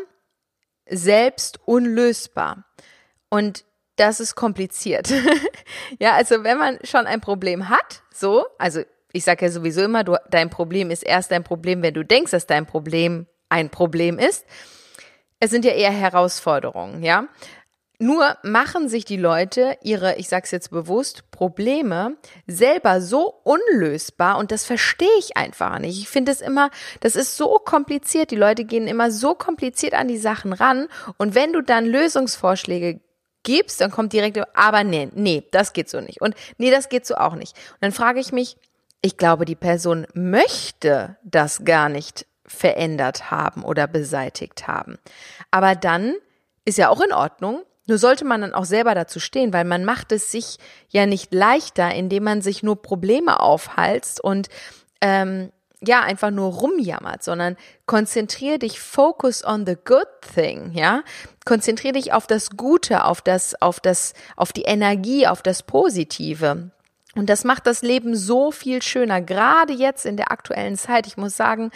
selbst 0.88 1.60
unlösbar. 1.66 2.64
Und 3.28 3.64
das 3.96 4.20
ist 4.20 4.34
kompliziert. 4.34 5.12
ja, 5.98 6.14
also 6.14 6.42
wenn 6.44 6.56
man 6.56 6.78
schon 6.84 7.06
ein 7.06 7.20
Problem 7.20 7.68
hat, 7.68 8.02
so, 8.12 8.46
also 8.58 8.82
ich 9.12 9.24
sage 9.24 9.44
ja 9.44 9.52
sowieso 9.52 9.82
immer, 9.82 10.02
du, 10.02 10.16
dein 10.30 10.48
Problem 10.48 10.90
ist 10.90 11.02
erst 11.02 11.30
ein 11.32 11.44
Problem, 11.44 11.82
wenn 11.82 11.94
du 11.94 12.04
denkst, 12.04 12.30
dass 12.30 12.46
dein 12.46 12.64
Problem 12.64 13.26
ein 13.50 13.68
Problem 13.68 14.18
ist 14.18 14.46
es 15.40 15.50
sind 15.50 15.64
ja 15.64 15.72
eher 15.72 15.90
Herausforderungen, 15.90 17.02
ja. 17.02 17.26
Nur 18.02 18.38
machen 18.42 18.88
sich 18.88 19.04
die 19.04 19.18
Leute 19.18 19.76
ihre, 19.82 20.16
ich 20.16 20.30
sag's 20.30 20.50
jetzt 20.52 20.70
bewusst, 20.70 21.30
Probleme 21.30 22.16
selber 22.46 23.02
so 23.02 23.42
unlösbar 23.44 24.38
und 24.38 24.52
das 24.52 24.64
verstehe 24.64 25.18
ich 25.18 25.36
einfach 25.36 25.78
nicht. 25.78 26.00
Ich 26.00 26.08
finde 26.08 26.32
es 26.32 26.40
immer, 26.40 26.70
das 27.00 27.14
ist 27.14 27.36
so 27.36 27.58
kompliziert. 27.62 28.30
Die 28.30 28.36
Leute 28.36 28.64
gehen 28.64 28.88
immer 28.88 29.10
so 29.10 29.34
kompliziert 29.34 29.92
an 29.92 30.08
die 30.08 30.16
Sachen 30.16 30.54
ran 30.54 30.88
und 31.18 31.34
wenn 31.34 31.52
du 31.52 31.60
dann 31.60 31.84
Lösungsvorschläge 31.84 33.00
gibst, 33.42 33.82
dann 33.82 33.90
kommt 33.90 34.14
direkt, 34.14 34.38
aber 34.56 34.82
nee, 34.82 35.10
nee, 35.14 35.44
das 35.50 35.74
geht 35.74 35.90
so 35.90 36.00
nicht 36.00 36.22
und 36.22 36.34
nee, 36.56 36.70
das 36.70 36.88
geht 36.88 37.04
so 37.04 37.16
auch 37.16 37.34
nicht. 37.34 37.54
Und 37.54 37.82
dann 37.82 37.92
frage 37.92 38.20
ich 38.20 38.32
mich, 38.32 38.56
ich 39.02 39.18
glaube, 39.18 39.44
die 39.44 39.56
Person 39.56 40.06
möchte 40.14 41.18
das 41.22 41.64
gar 41.64 41.90
nicht 41.90 42.26
verändert 42.50 43.30
haben 43.30 43.62
oder 43.62 43.86
beseitigt 43.86 44.66
haben. 44.66 44.98
Aber 45.50 45.74
dann 45.74 46.14
ist 46.64 46.78
ja 46.78 46.88
auch 46.88 47.00
in 47.00 47.12
Ordnung. 47.12 47.62
Nur 47.86 47.98
sollte 47.98 48.24
man 48.24 48.42
dann 48.42 48.54
auch 48.54 48.64
selber 48.64 48.94
dazu 48.94 49.18
stehen, 49.18 49.52
weil 49.52 49.64
man 49.64 49.84
macht 49.84 50.12
es 50.12 50.30
sich 50.30 50.58
ja 50.90 51.06
nicht 51.06 51.32
leichter, 51.32 51.92
indem 51.94 52.24
man 52.24 52.42
sich 52.42 52.62
nur 52.62 52.82
Probleme 52.82 53.40
aufhalst 53.40 54.22
und 54.22 54.48
ähm, 55.00 55.50
ja 55.82 56.00
einfach 56.02 56.30
nur 56.30 56.52
rumjammert, 56.52 57.22
sondern 57.22 57.56
konzentriere 57.86 58.58
dich, 58.58 58.78
focus 58.80 59.44
on 59.44 59.66
the 59.66 59.76
good 59.82 60.08
thing, 60.34 60.72
ja, 60.72 61.02
konzentriere 61.44 61.94
dich 61.94 62.12
auf 62.12 62.26
das 62.26 62.50
Gute, 62.50 63.04
auf 63.04 63.22
das, 63.22 63.60
auf 63.60 63.80
das, 63.80 64.12
auf 64.36 64.52
die 64.52 64.62
Energie, 64.62 65.26
auf 65.26 65.42
das 65.42 65.62
Positive. 65.62 66.70
Und 67.16 67.28
das 67.28 67.44
macht 67.44 67.66
das 67.66 67.82
Leben 67.82 68.14
so 68.14 68.52
viel 68.52 68.82
schöner, 68.82 69.20
gerade 69.20 69.72
jetzt 69.72 70.06
in 70.06 70.16
der 70.16 70.30
aktuellen 70.30 70.76
Zeit. 70.76 71.06
Ich 71.06 71.16
muss 71.16 71.36
sagen, 71.36 71.70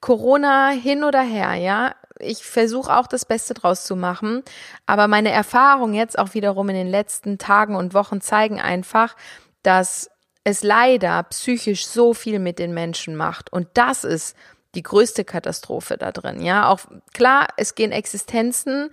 Corona 0.00 0.70
hin 0.70 1.04
oder 1.04 1.20
her, 1.20 1.54
ja, 1.54 1.94
ich 2.20 2.42
versuche 2.42 2.96
auch 2.96 3.06
das 3.06 3.24
Beste 3.24 3.54
draus 3.54 3.84
zu 3.84 3.96
machen. 3.96 4.42
Aber 4.86 5.08
meine 5.08 5.30
Erfahrungen 5.30 5.94
jetzt 5.94 6.18
auch 6.18 6.34
wiederum 6.34 6.68
in 6.70 6.74
den 6.74 6.88
letzten 6.88 7.38
Tagen 7.38 7.76
und 7.76 7.94
Wochen 7.94 8.20
zeigen 8.20 8.60
einfach, 8.60 9.14
dass 9.62 10.10
es 10.44 10.62
leider 10.62 11.22
psychisch 11.24 11.86
so 11.86 12.14
viel 12.14 12.38
mit 12.38 12.58
den 12.58 12.72
Menschen 12.72 13.14
macht. 13.16 13.52
Und 13.52 13.68
das 13.74 14.04
ist 14.04 14.36
die 14.74 14.82
größte 14.82 15.24
Katastrophe 15.24 15.98
da 15.98 16.12
drin. 16.12 16.42
Ja, 16.42 16.68
auch 16.68 16.80
klar, 17.12 17.48
es 17.56 17.74
gehen 17.74 17.92
Existenzen, 17.92 18.90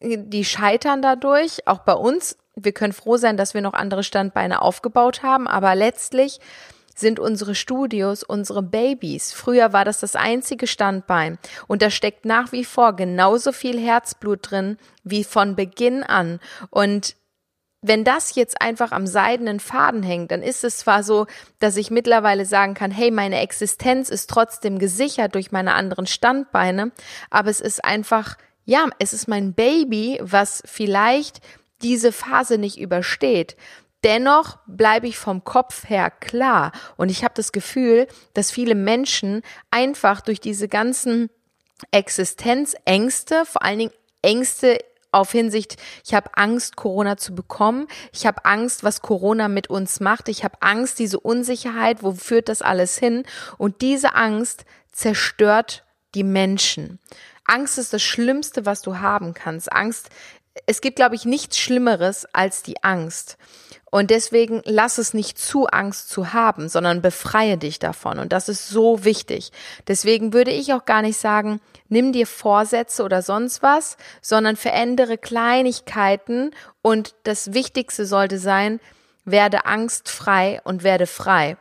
die 0.00 0.44
scheitern 0.44 1.02
dadurch, 1.02 1.66
auch 1.66 1.80
bei 1.80 1.94
uns. 1.94 2.36
Wir 2.60 2.72
können 2.72 2.92
froh 2.92 3.16
sein, 3.16 3.36
dass 3.36 3.54
wir 3.54 3.60
noch 3.60 3.74
andere 3.74 4.02
Standbeine 4.02 4.62
aufgebaut 4.62 5.22
haben, 5.22 5.46
aber 5.46 5.74
letztlich 5.74 6.40
sind 6.94 7.20
unsere 7.20 7.54
Studios 7.54 8.24
unsere 8.24 8.62
Babys. 8.62 9.32
Früher 9.32 9.72
war 9.72 9.84
das 9.84 10.00
das 10.00 10.16
einzige 10.16 10.66
Standbein 10.66 11.38
und 11.66 11.80
da 11.82 11.90
steckt 11.90 12.24
nach 12.24 12.52
wie 12.52 12.64
vor 12.64 12.94
genauso 12.96 13.52
viel 13.52 13.78
Herzblut 13.78 14.50
drin 14.50 14.78
wie 15.04 15.24
von 15.24 15.54
Beginn 15.54 16.02
an 16.02 16.40
und 16.70 17.14
wenn 17.80 18.02
das 18.02 18.34
jetzt 18.34 18.60
einfach 18.60 18.90
am 18.90 19.06
seidenen 19.06 19.60
Faden 19.60 20.02
hängt, 20.02 20.32
dann 20.32 20.42
ist 20.42 20.64
es 20.64 20.78
zwar 20.78 21.04
so, 21.04 21.26
dass 21.60 21.76
ich 21.76 21.92
mittlerweile 21.92 22.44
sagen 22.44 22.74
kann, 22.74 22.90
hey, 22.90 23.12
meine 23.12 23.40
Existenz 23.40 24.08
ist 24.08 24.28
trotzdem 24.28 24.80
gesichert 24.80 25.36
durch 25.36 25.52
meine 25.52 25.74
anderen 25.74 26.06
Standbeine, 26.06 26.90
aber 27.30 27.50
es 27.50 27.60
ist 27.60 27.84
einfach, 27.84 28.36
ja, 28.64 28.86
es 28.98 29.12
ist 29.12 29.28
mein 29.28 29.54
Baby, 29.54 30.18
was 30.20 30.60
vielleicht 30.66 31.40
diese 31.82 32.12
Phase 32.12 32.58
nicht 32.58 32.78
übersteht. 32.78 33.56
Dennoch 34.04 34.58
bleibe 34.66 35.08
ich 35.08 35.18
vom 35.18 35.42
Kopf 35.42 35.88
her 35.88 36.10
klar 36.10 36.72
und 36.96 37.08
ich 37.08 37.24
habe 37.24 37.34
das 37.34 37.50
Gefühl, 37.50 38.06
dass 38.32 38.50
viele 38.50 38.76
Menschen 38.76 39.42
einfach 39.70 40.20
durch 40.20 40.40
diese 40.40 40.68
ganzen 40.68 41.30
Existenzängste, 41.90 43.44
vor 43.44 43.62
allen 43.64 43.78
Dingen 43.78 43.92
Ängste 44.22 44.78
auf 45.10 45.32
Hinsicht, 45.32 45.76
ich 46.04 46.14
habe 46.14 46.30
Angst, 46.34 46.76
Corona 46.76 47.16
zu 47.16 47.34
bekommen. 47.34 47.88
Ich 48.12 48.26
habe 48.26 48.44
Angst, 48.44 48.84
was 48.84 49.00
Corona 49.00 49.48
mit 49.48 49.70
uns 49.70 50.00
macht. 50.00 50.28
Ich 50.28 50.44
habe 50.44 50.60
Angst, 50.60 50.98
diese 50.98 51.18
Unsicherheit, 51.18 52.02
wo 52.02 52.12
führt 52.12 52.48
das 52.48 52.62
alles 52.62 52.98
hin? 52.98 53.24
Und 53.56 53.80
diese 53.80 54.14
Angst 54.14 54.64
zerstört 54.92 55.86
die 56.14 56.24
Menschen. 56.24 56.98
Angst 57.44 57.78
ist 57.78 57.94
das 57.94 58.02
Schlimmste, 58.02 58.66
was 58.66 58.82
du 58.82 58.98
haben 58.98 59.32
kannst. 59.32 59.72
Angst, 59.72 60.10
es 60.66 60.80
gibt, 60.80 60.96
glaube 60.96 61.14
ich, 61.14 61.24
nichts 61.24 61.58
Schlimmeres 61.58 62.26
als 62.32 62.62
die 62.62 62.82
Angst. 62.82 63.36
Und 63.90 64.10
deswegen 64.10 64.60
lass 64.64 64.98
es 64.98 65.14
nicht 65.14 65.38
zu, 65.38 65.66
Angst 65.66 66.10
zu 66.10 66.34
haben, 66.34 66.68
sondern 66.68 67.00
befreie 67.00 67.56
dich 67.56 67.78
davon. 67.78 68.18
Und 68.18 68.32
das 68.32 68.48
ist 68.48 68.68
so 68.68 69.04
wichtig. 69.04 69.50
Deswegen 69.86 70.34
würde 70.34 70.50
ich 70.50 70.74
auch 70.74 70.84
gar 70.84 71.00
nicht 71.00 71.16
sagen, 71.16 71.60
nimm 71.88 72.12
dir 72.12 72.26
Vorsätze 72.26 73.02
oder 73.02 73.22
sonst 73.22 73.62
was, 73.62 73.96
sondern 74.20 74.56
verändere 74.56 75.16
Kleinigkeiten. 75.16 76.50
Und 76.82 77.14
das 77.22 77.54
Wichtigste 77.54 78.04
sollte 78.04 78.38
sein, 78.38 78.78
werde 79.24 79.64
angstfrei 79.64 80.60
und 80.64 80.82
werde 80.82 81.06
frei. 81.06 81.56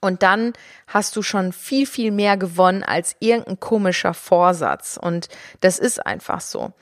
Und 0.00 0.22
dann 0.22 0.52
hast 0.86 1.16
du 1.16 1.22
schon 1.22 1.52
viel, 1.52 1.86
viel 1.86 2.10
mehr 2.10 2.36
gewonnen 2.36 2.82
als 2.82 3.16
irgendein 3.18 3.58
komischer 3.58 4.14
Vorsatz. 4.14 4.98
Und 5.00 5.28
das 5.60 5.78
ist 5.78 6.04
einfach 6.04 6.40
so. 6.40 6.72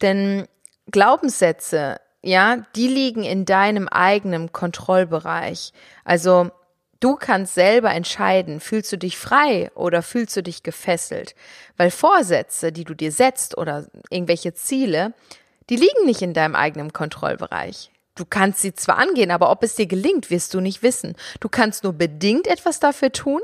Denn 0.00 0.48
Glaubenssätze 0.90 2.00
ja, 2.26 2.66
die 2.74 2.88
liegen 2.88 3.22
in 3.22 3.44
deinem 3.44 3.86
eigenen 3.86 4.50
Kontrollbereich. 4.50 5.72
Also 6.04 6.50
du 6.98 7.14
kannst 7.14 7.54
selber 7.54 7.92
entscheiden, 7.92 8.58
fühlst 8.58 8.90
du 8.90 8.98
dich 8.98 9.16
frei 9.16 9.70
oder 9.76 10.02
fühlst 10.02 10.36
du 10.36 10.42
dich 10.42 10.64
gefesselt? 10.64 11.36
Weil 11.76 11.92
Vorsätze, 11.92 12.72
die 12.72 12.82
du 12.82 12.94
dir 12.94 13.12
setzt 13.12 13.56
oder 13.56 13.86
irgendwelche 14.10 14.54
Ziele, 14.54 15.14
die 15.70 15.76
liegen 15.76 16.04
nicht 16.04 16.20
in 16.20 16.34
deinem 16.34 16.56
eigenen 16.56 16.92
Kontrollbereich. 16.92 17.92
Du 18.16 18.24
kannst 18.24 18.62
sie 18.62 18.74
zwar 18.74 18.96
angehen, 18.96 19.30
aber 19.30 19.50
ob 19.50 19.62
es 19.62 19.74
dir 19.74 19.86
gelingt, 19.86 20.30
wirst 20.30 20.54
du 20.54 20.60
nicht 20.60 20.82
wissen. 20.82 21.14
Du 21.38 21.50
kannst 21.50 21.84
nur 21.84 21.92
bedingt 21.92 22.46
etwas 22.46 22.80
dafür 22.80 23.12
tun, 23.12 23.42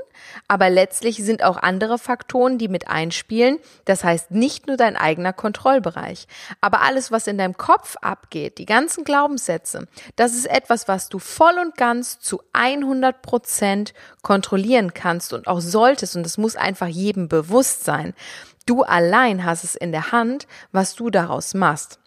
aber 0.49 0.71
letztlich 0.71 1.19
sind 1.19 1.45
auch 1.45 1.59
andere 1.59 1.99
Faktoren, 1.99 2.57
die 2.57 2.69
mit 2.69 2.89
einspielen. 2.89 3.59
Das 3.85 4.03
heißt 4.03 4.31
nicht 4.31 4.67
nur 4.67 4.79
dein 4.79 4.97
eigener 4.97 5.35
Kontrollbereich. 5.35 6.27
Aber 6.63 6.81
alles, 6.81 7.13
was 7.13 7.27
in 7.27 7.37
deinem 7.37 7.59
Kopf 7.59 7.97
abgeht, 8.01 8.57
die 8.57 8.65
ganzen 8.65 9.05
Glaubenssätze, 9.05 9.87
das 10.17 10.33
ist 10.35 10.47
etwas, 10.47 10.89
was 10.89 11.11
du 11.11 11.19
voll 11.19 11.59
und 11.61 11.77
ganz 11.77 12.19
zu 12.21 12.43
100 12.55 13.21
Prozent 13.21 13.93
kontrollieren 14.23 14.95
kannst 14.95 15.35
und 15.35 15.49
auch 15.49 15.61
solltest. 15.61 16.17
Und 16.17 16.25
es 16.25 16.39
muss 16.39 16.57
einfach 16.57 16.89
jedem 16.89 17.29
bewusst 17.29 17.85
sein. 17.85 18.15
Du 18.65 18.85
allein 18.85 19.45
hast 19.45 19.65
es 19.65 19.75
in 19.75 19.93
der 19.93 20.13
Hand, 20.13 20.47
was 20.71 20.95
du 20.95 21.11
daraus 21.11 21.53
machst. 21.53 21.99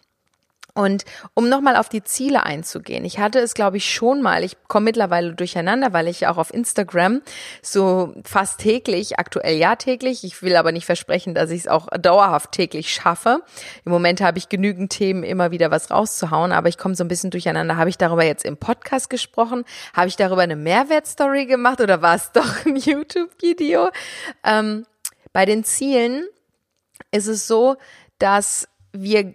Und 0.76 1.06
um 1.32 1.48
nochmal 1.48 1.74
auf 1.74 1.88
die 1.88 2.04
Ziele 2.04 2.44
einzugehen, 2.44 3.06
ich 3.06 3.18
hatte 3.18 3.38
es, 3.38 3.54
glaube 3.54 3.78
ich, 3.78 3.90
schon 3.90 4.20
mal, 4.20 4.44
ich 4.44 4.58
komme 4.68 4.84
mittlerweile 4.84 5.32
durcheinander, 5.32 5.94
weil 5.94 6.06
ich 6.06 6.26
auch 6.26 6.36
auf 6.36 6.52
Instagram 6.52 7.22
so 7.62 8.12
fast 8.24 8.60
täglich, 8.60 9.18
aktuell 9.18 9.56
ja 9.56 9.76
täglich, 9.76 10.22
ich 10.22 10.42
will 10.42 10.54
aber 10.54 10.72
nicht 10.72 10.84
versprechen, 10.84 11.34
dass 11.34 11.50
ich 11.50 11.60
es 11.60 11.68
auch 11.68 11.86
dauerhaft 11.98 12.52
täglich 12.52 12.92
schaffe. 12.92 13.40
Im 13.86 13.92
Moment 13.92 14.20
habe 14.20 14.36
ich 14.36 14.50
genügend 14.50 14.92
Themen, 14.92 15.22
immer 15.22 15.50
wieder 15.50 15.70
was 15.70 15.90
rauszuhauen, 15.90 16.52
aber 16.52 16.68
ich 16.68 16.76
komme 16.76 16.94
so 16.94 17.04
ein 17.04 17.08
bisschen 17.08 17.30
durcheinander. 17.30 17.78
Habe 17.78 17.88
ich 17.88 17.96
darüber 17.96 18.24
jetzt 18.24 18.44
im 18.44 18.58
Podcast 18.58 19.08
gesprochen? 19.08 19.64
Habe 19.94 20.08
ich 20.08 20.16
darüber 20.16 20.42
eine 20.42 20.56
Mehrwertstory 20.56 21.46
gemacht 21.46 21.80
oder 21.80 22.02
war 22.02 22.16
es 22.16 22.32
doch 22.34 22.66
ein 22.66 22.76
YouTube-Video? 22.76 23.88
Ähm, 24.44 24.84
bei 25.32 25.46
den 25.46 25.64
Zielen 25.64 26.26
ist 27.12 27.28
es 27.28 27.46
so, 27.46 27.76
dass 28.18 28.68
wir 28.92 29.34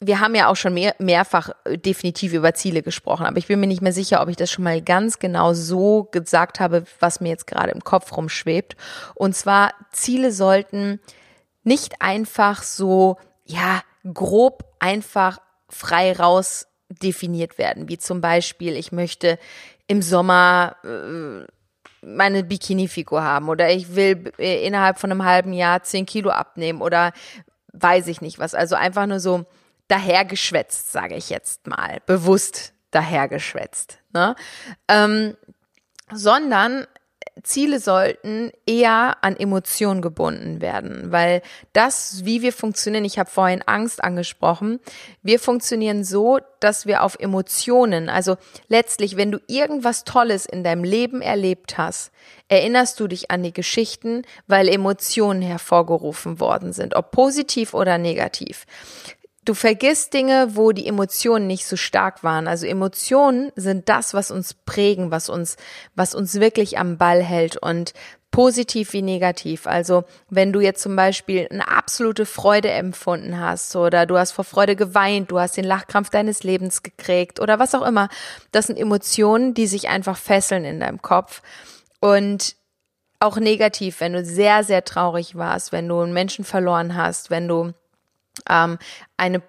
wir 0.00 0.20
haben 0.20 0.34
ja 0.34 0.48
auch 0.48 0.56
schon 0.56 0.74
mehr, 0.74 0.94
mehrfach 0.98 1.50
äh, 1.64 1.78
definitiv 1.78 2.32
über 2.32 2.54
Ziele 2.54 2.82
gesprochen, 2.82 3.26
aber 3.26 3.38
ich 3.38 3.46
bin 3.46 3.60
mir 3.60 3.66
nicht 3.66 3.82
mehr 3.82 3.92
sicher, 3.92 4.20
ob 4.20 4.28
ich 4.28 4.36
das 4.36 4.50
schon 4.50 4.64
mal 4.64 4.82
ganz 4.82 5.18
genau 5.18 5.54
so 5.54 6.04
gesagt 6.10 6.60
habe, 6.60 6.84
was 7.00 7.20
mir 7.20 7.30
jetzt 7.30 7.46
gerade 7.46 7.70
im 7.70 7.82
Kopf 7.82 8.14
rumschwebt. 8.16 8.76
Und 9.14 9.34
zwar, 9.34 9.72
Ziele 9.92 10.32
sollten 10.32 11.00
nicht 11.64 12.02
einfach 12.02 12.62
so, 12.62 13.16
ja, 13.44 13.82
grob 14.12 14.64
einfach 14.78 15.38
frei 15.68 16.12
raus 16.12 16.66
definiert 16.88 17.58
werden, 17.58 17.88
wie 17.88 17.98
zum 17.98 18.20
Beispiel, 18.20 18.76
ich 18.76 18.92
möchte 18.92 19.38
im 19.88 20.02
Sommer 20.02 20.76
äh, 20.84 21.46
meine 22.06 22.44
Bikini-Figur 22.44 23.22
haben 23.22 23.48
oder 23.48 23.70
ich 23.70 23.96
will 23.96 24.32
äh, 24.38 24.64
innerhalb 24.64 24.98
von 24.98 25.10
einem 25.10 25.24
halben 25.24 25.52
Jahr 25.52 25.82
zehn 25.82 26.06
Kilo 26.06 26.30
abnehmen 26.30 26.82
oder 26.82 27.12
weiß 27.72 28.06
ich 28.08 28.20
nicht 28.20 28.38
was. 28.38 28.54
Also 28.54 28.76
einfach 28.76 29.06
nur 29.06 29.20
so, 29.20 29.46
dahergeschwätzt, 29.88 30.92
sage 30.92 31.14
ich 31.14 31.30
jetzt 31.30 31.66
mal, 31.66 32.00
bewusst 32.06 32.72
dahergeschwätzt, 32.90 33.98
ne? 34.12 34.34
Ähm, 34.88 35.36
sondern 36.12 36.86
Ziele 37.42 37.80
sollten 37.80 38.50
eher 38.64 39.18
an 39.20 39.36
Emotionen 39.36 40.00
gebunden 40.00 40.62
werden, 40.62 41.12
weil 41.12 41.42
das, 41.74 42.24
wie 42.24 42.40
wir 42.40 42.52
funktionieren, 42.52 43.04
ich 43.04 43.18
habe 43.18 43.28
vorhin 43.28 43.62
Angst 43.66 44.02
angesprochen, 44.02 44.80
wir 45.22 45.38
funktionieren 45.38 46.02
so, 46.02 46.38
dass 46.60 46.86
wir 46.86 47.02
auf 47.02 47.18
Emotionen, 47.18 48.08
also 48.08 48.36
letztlich, 48.68 49.18
wenn 49.18 49.32
du 49.32 49.38
irgendwas 49.48 50.04
Tolles 50.04 50.46
in 50.46 50.64
deinem 50.64 50.82
Leben 50.82 51.20
erlebt 51.20 51.76
hast, 51.76 52.10
erinnerst 52.48 52.98
du 53.00 53.06
dich 53.06 53.30
an 53.30 53.42
die 53.42 53.52
Geschichten, 53.52 54.22
weil 54.46 54.68
Emotionen 54.68 55.42
hervorgerufen 55.42 56.40
worden 56.40 56.72
sind, 56.72 56.96
ob 56.96 57.10
positiv 57.10 57.74
oder 57.74 57.98
negativ 57.98 58.64
du 59.46 59.54
vergisst 59.54 60.12
Dinge, 60.12 60.56
wo 60.56 60.72
die 60.72 60.86
Emotionen 60.86 61.46
nicht 61.46 61.66
so 61.66 61.76
stark 61.76 62.22
waren. 62.22 62.48
Also 62.48 62.66
Emotionen 62.66 63.52
sind 63.56 63.88
das, 63.88 64.12
was 64.12 64.30
uns 64.30 64.52
prägen, 64.52 65.10
was 65.10 65.30
uns, 65.30 65.56
was 65.94 66.14
uns 66.14 66.34
wirklich 66.40 66.78
am 66.78 66.98
Ball 66.98 67.22
hält 67.22 67.56
und 67.56 67.94
positiv 68.32 68.92
wie 68.92 69.02
negativ. 69.02 69.66
Also 69.66 70.04
wenn 70.28 70.52
du 70.52 70.60
jetzt 70.60 70.82
zum 70.82 70.96
Beispiel 70.96 71.48
eine 71.50 71.68
absolute 71.68 72.26
Freude 72.26 72.70
empfunden 72.70 73.40
hast 73.40 73.74
oder 73.76 74.04
du 74.04 74.18
hast 74.18 74.32
vor 74.32 74.44
Freude 74.44 74.76
geweint, 74.76 75.30
du 75.30 75.38
hast 75.38 75.56
den 75.56 75.64
Lachkrampf 75.64 76.10
deines 76.10 76.42
Lebens 76.42 76.82
gekriegt 76.82 77.40
oder 77.40 77.58
was 77.58 77.74
auch 77.74 77.86
immer, 77.86 78.08
das 78.50 78.66
sind 78.66 78.78
Emotionen, 78.78 79.54
die 79.54 79.68
sich 79.68 79.88
einfach 79.88 80.18
fesseln 80.18 80.64
in 80.64 80.80
deinem 80.80 81.00
Kopf 81.00 81.40
und 82.00 82.56
auch 83.20 83.38
negativ, 83.38 84.00
wenn 84.00 84.12
du 84.12 84.22
sehr, 84.24 84.64
sehr 84.64 84.84
traurig 84.84 85.36
warst, 85.36 85.72
wenn 85.72 85.88
du 85.88 86.00
einen 86.00 86.12
Menschen 86.12 86.44
verloren 86.44 86.96
hast, 86.96 87.30
wenn 87.30 87.48
du 87.48 87.72
ähm, 88.48 88.78
eine 89.16 89.42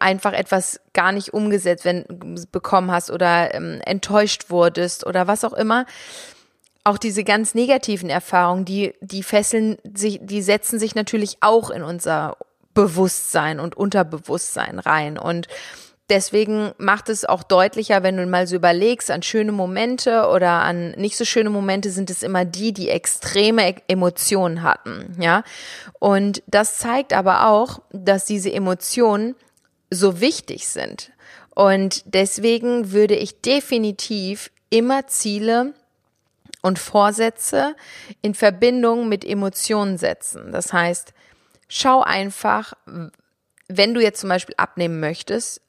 einfach 0.00 0.32
etwas 0.32 0.80
gar 0.92 1.12
nicht 1.12 1.32
umgesetzt 1.32 1.84
wenn, 1.84 2.04
bekommen 2.50 2.90
hast 2.90 3.10
oder 3.10 3.54
ähm, 3.54 3.80
enttäuscht 3.84 4.50
wurdest 4.50 5.06
oder 5.06 5.28
was 5.28 5.44
auch 5.44 5.52
immer. 5.52 5.86
Auch 6.82 6.98
diese 6.98 7.24
ganz 7.24 7.54
negativen 7.54 8.10
Erfahrungen, 8.10 8.64
die, 8.64 8.94
die 9.00 9.22
fesseln 9.22 9.76
sich, 9.94 10.18
die 10.22 10.42
setzen 10.42 10.78
sich 10.78 10.94
natürlich 10.94 11.36
auch 11.40 11.70
in 11.70 11.82
unser 11.82 12.36
Bewusstsein 12.74 13.60
und 13.60 13.76
Unterbewusstsein 13.76 14.78
rein. 14.78 15.18
Und 15.18 15.46
deswegen 16.10 16.72
macht 16.78 17.08
es 17.08 17.24
auch 17.24 17.42
deutlicher, 17.42 18.02
wenn 18.02 18.16
du 18.16 18.26
mal 18.26 18.46
so 18.46 18.56
überlegst, 18.56 19.10
an 19.10 19.22
schöne 19.22 19.52
Momente 19.52 20.28
oder 20.28 20.50
an 20.50 20.90
nicht 20.92 21.16
so 21.16 21.24
schöne 21.24 21.50
Momente 21.50 21.90
sind 21.90 22.10
es 22.10 22.22
immer 22.22 22.44
die, 22.44 22.72
die 22.72 22.90
extreme 22.90 23.76
Emotionen 23.88 24.62
hatten, 24.62 25.16
ja. 25.18 25.44
Und 25.98 26.42
das 26.46 26.78
zeigt 26.78 27.12
aber 27.12 27.48
auch, 27.48 27.80
dass 27.92 28.24
diese 28.24 28.52
Emotionen 28.52 29.36
so 29.90 30.20
wichtig 30.20 30.68
sind. 30.68 31.12
Und 31.54 32.02
deswegen 32.06 32.92
würde 32.92 33.16
ich 33.16 33.40
definitiv 33.40 34.50
immer 34.70 35.06
Ziele 35.06 35.74
und 36.62 36.78
Vorsätze 36.78 37.74
in 38.22 38.34
Verbindung 38.34 39.08
mit 39.08 39.24
Emotionen 39.24 39.98
setzen. 39.98 40.52
Das 40.52 40.72
heißt, 40.72 41.12
schau 41.68 42.02
einfach, 42.02 42.74
wenn 43.68 43.94
du 43.94 44.00
jetzt 44.00 44.20
zum 44.20 44.28
Beispiel 44.28 44.54
abnehmen 44.58 45.00
möchtest, 45.00 45.60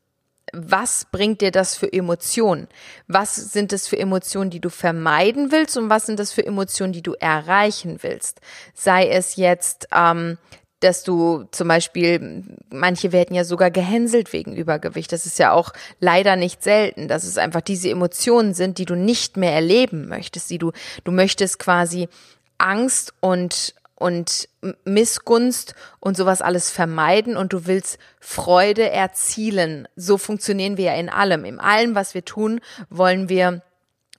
was 0.53 1.05
bringt 1.11 1.41
dir 1.41 1.51
das 1.51 1.75
für 1.75 1.91
Emotionen? 1.91 2.67
Was 3.07 3.35
sind 3.35 3.73
es 3.73 3.87
für 3.87 3.97
Emotionen, 3.97 4.49
die 4.49 4.59
du 4.59 4.69
vermeiden 4.69 5.51
willst 5.51 5.77
und 5.77 5.89
was 5.89 6.05
sind 6.05 6.19
das 6.19 6.31
für 6.31 6.45
Emotionen, 6.45 6.93
die 6.93 7.01
du 7.01 7.13
erreichen 7.13 7.99
willst? 8.01 8.41
Sei 8.73 9.07
es 9.07 9.35
jetzt 9.35 9.87
ähm, 9.93 10.37
dass 10.81 11.03
du 11.03 11.45
zum 11.51 11.67
Beispiel, 11.67 12.43
manche 12.71 13.11
werden 13.11 13.35
ja 13.35 13.43
sogar 13.43 13.69
gehänselt 13.69 14.33
wegen 14.33 14.55
Übergewicht. 14.55 15.11
Das 15.11 15.27
ist 15.27 15.37
ja 15.37 15.51
auch 15.51 15.73
leider 15.99 16.35
nicht 16.35 16.63
selten, 16.63 17.07
dass 17.07 17.23
es 17.23 17.37
einfach 17.37 17.61
diese 17.61 17.89
Emotionen 17.91 18.55
sind, 18.55 18.79
die 18.79 18.85
du 18.85 18.95
nicht 18.95 19.37
mehr 19.37 19.53
erleben 19.53 20.07
möchtest, 20.07 20.49
die 20.49 20.57
du, 20.57 20.71
du 21.03 21.11
möchtest 21.11 21.59
quasi 21.59 22.09
Angst 22.57 23.13
und, 23.19 23.75
und 24.01 24.49
Missgunst 24.83 25.75
und 25.99 26.17
sowas 26.17 26.41
alles 26.41 26.71
vermeiden 26.71 27.37
und 27.37 27.53
du 27.53 27.67
willst 27.67 27.99
Freude 28.19 28.89
erzielen. 28.89 29.87
So 29.95 30.17
funktionieren 30.17 30.77
wir 30.77 30.85
ja 30.85 30.95
in 30.95 31.09
allem. 31.09 31.45
In 31.45 31.59
allem, 31.59 31.95
was 31.95 32.13
wir 32.13 32.25
tun, 32.25 32.59
wollen 32.89 33.29
wir 33.29 33.61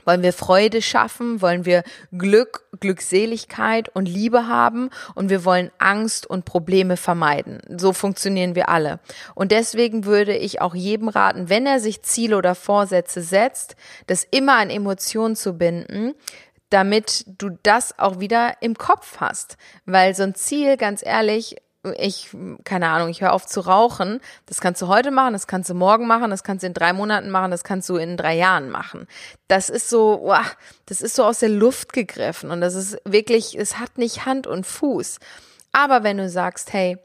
wollen 0.04 0.22
wir 0.22 0.32
Freude 0.32 0.82
schaffen? 0.82 1.40
Wollen 1.40 1.64
wir 1.64 1.84
Glück, 2.16 2.64
Glückseligkeit 2.80 3.88
und 3.88 4.06
Liebe 4.06 4.48
haben? 4.48 4.90
Und 5.14 5.30
wir 5.30 5.44
wollen 5.44 5.70
Angst 5.78 6.26
und 6.26 6.44
Probleme 6.44 6.96
vermeiden. 6.96 7.60
So 7.78 7.92
funktionieren 7.92 8.54
wir 8.54 8.68
alle. 8.68 8.98
Und 9.34 9.52
deswegen 9.52 10.04
würde 10.04 10.36
ich 10.36 10.60
auch 10.60 10.74
jedem 10.74 11.08
raten, 11.08 11.48
wenn 11.48 11.66
er 11.66 11.80
sich 11.80 12.02
Ziele 12.02 12.36
oder 12.36 12.54
Vorsätze 12.54 13.22
setzt, 13.22 13.76
das 14.06 14.26
immer 14.30 14.56
an 14.56 14.70
Emotionen 14.70 15.36
zu 15.36 15.54
binden, 15.54 16.14
damit 16.72 17.24
du 17.26 17.50
das 17.62 17.98
auch 17.98 18.20
wieder 18.20 18.54
im 18.60 18.76
Kopf 18.76 19.18
hast. 19.18 19.56
Weil 19.84 20.14
so 20.14 20.22
ein 20.22 20.34
Ziel, 20.34 20.76
ganz 20.76 21.04
ehrlich, 21.04 21.56
ich, 21.98 22.28
keine 22.64 22.88
Ahnung, 22.88 23.08
ich 23.08 23.22
höre 23.22 23.32
auf 23.32 23.46
zu 23.46 23.60
rauchen. 23.60 24.20
Das 24.46 24.60
kannst 24.60 24.80
du 24.82 24.86
heute 24.86 25.10
machen, 25.10 25.32
das 25.32 25.46
kannst 25.46 25.68
du 25.68 25.74
morgen 25.74 26.06
machen, 26.06 26.30
das 26.30 26.44
kannst 26.44 26.62
du 26.62 26.68
in 26.68 26.74
drei 26.74 26.92
Monaten 26.92 27.30
machen, 27.30 27.50
das 27.50 27.64
kannst 27.64 27.88
du 27.88 27.96
in 27.96 28.16
drei 28.16 28.36
Jahren 28.36 28.70
machen. 28.70 29.08
Das 29.48 29.68
ist 29.68 29.90
so, 29.90 30.20
wow, 30.22 30.56
das 30.86 31.00
ist 31.00 31.16
so 31.16 31.24
aus 31.24 31.40
der 31.40 31.48
Luft 31.48 31.92
gegriffen 31.92 32.50
und 32.50 32.60
das 32.60 32.74
ist 32.74 32.98
wirklich, 33.04 33.58
es 33.58 33.78
hat 33.78 33.98
nicht 33.98 34.26
Hand 34.26 34.46
und 34.46 34.64
Fuß. 34.64 35.18
Aber 35.72 36.04
wenn 36.04 36.18
du 36.18 36.28
sagst, 36.28 36.72
hey, 36.72 36.98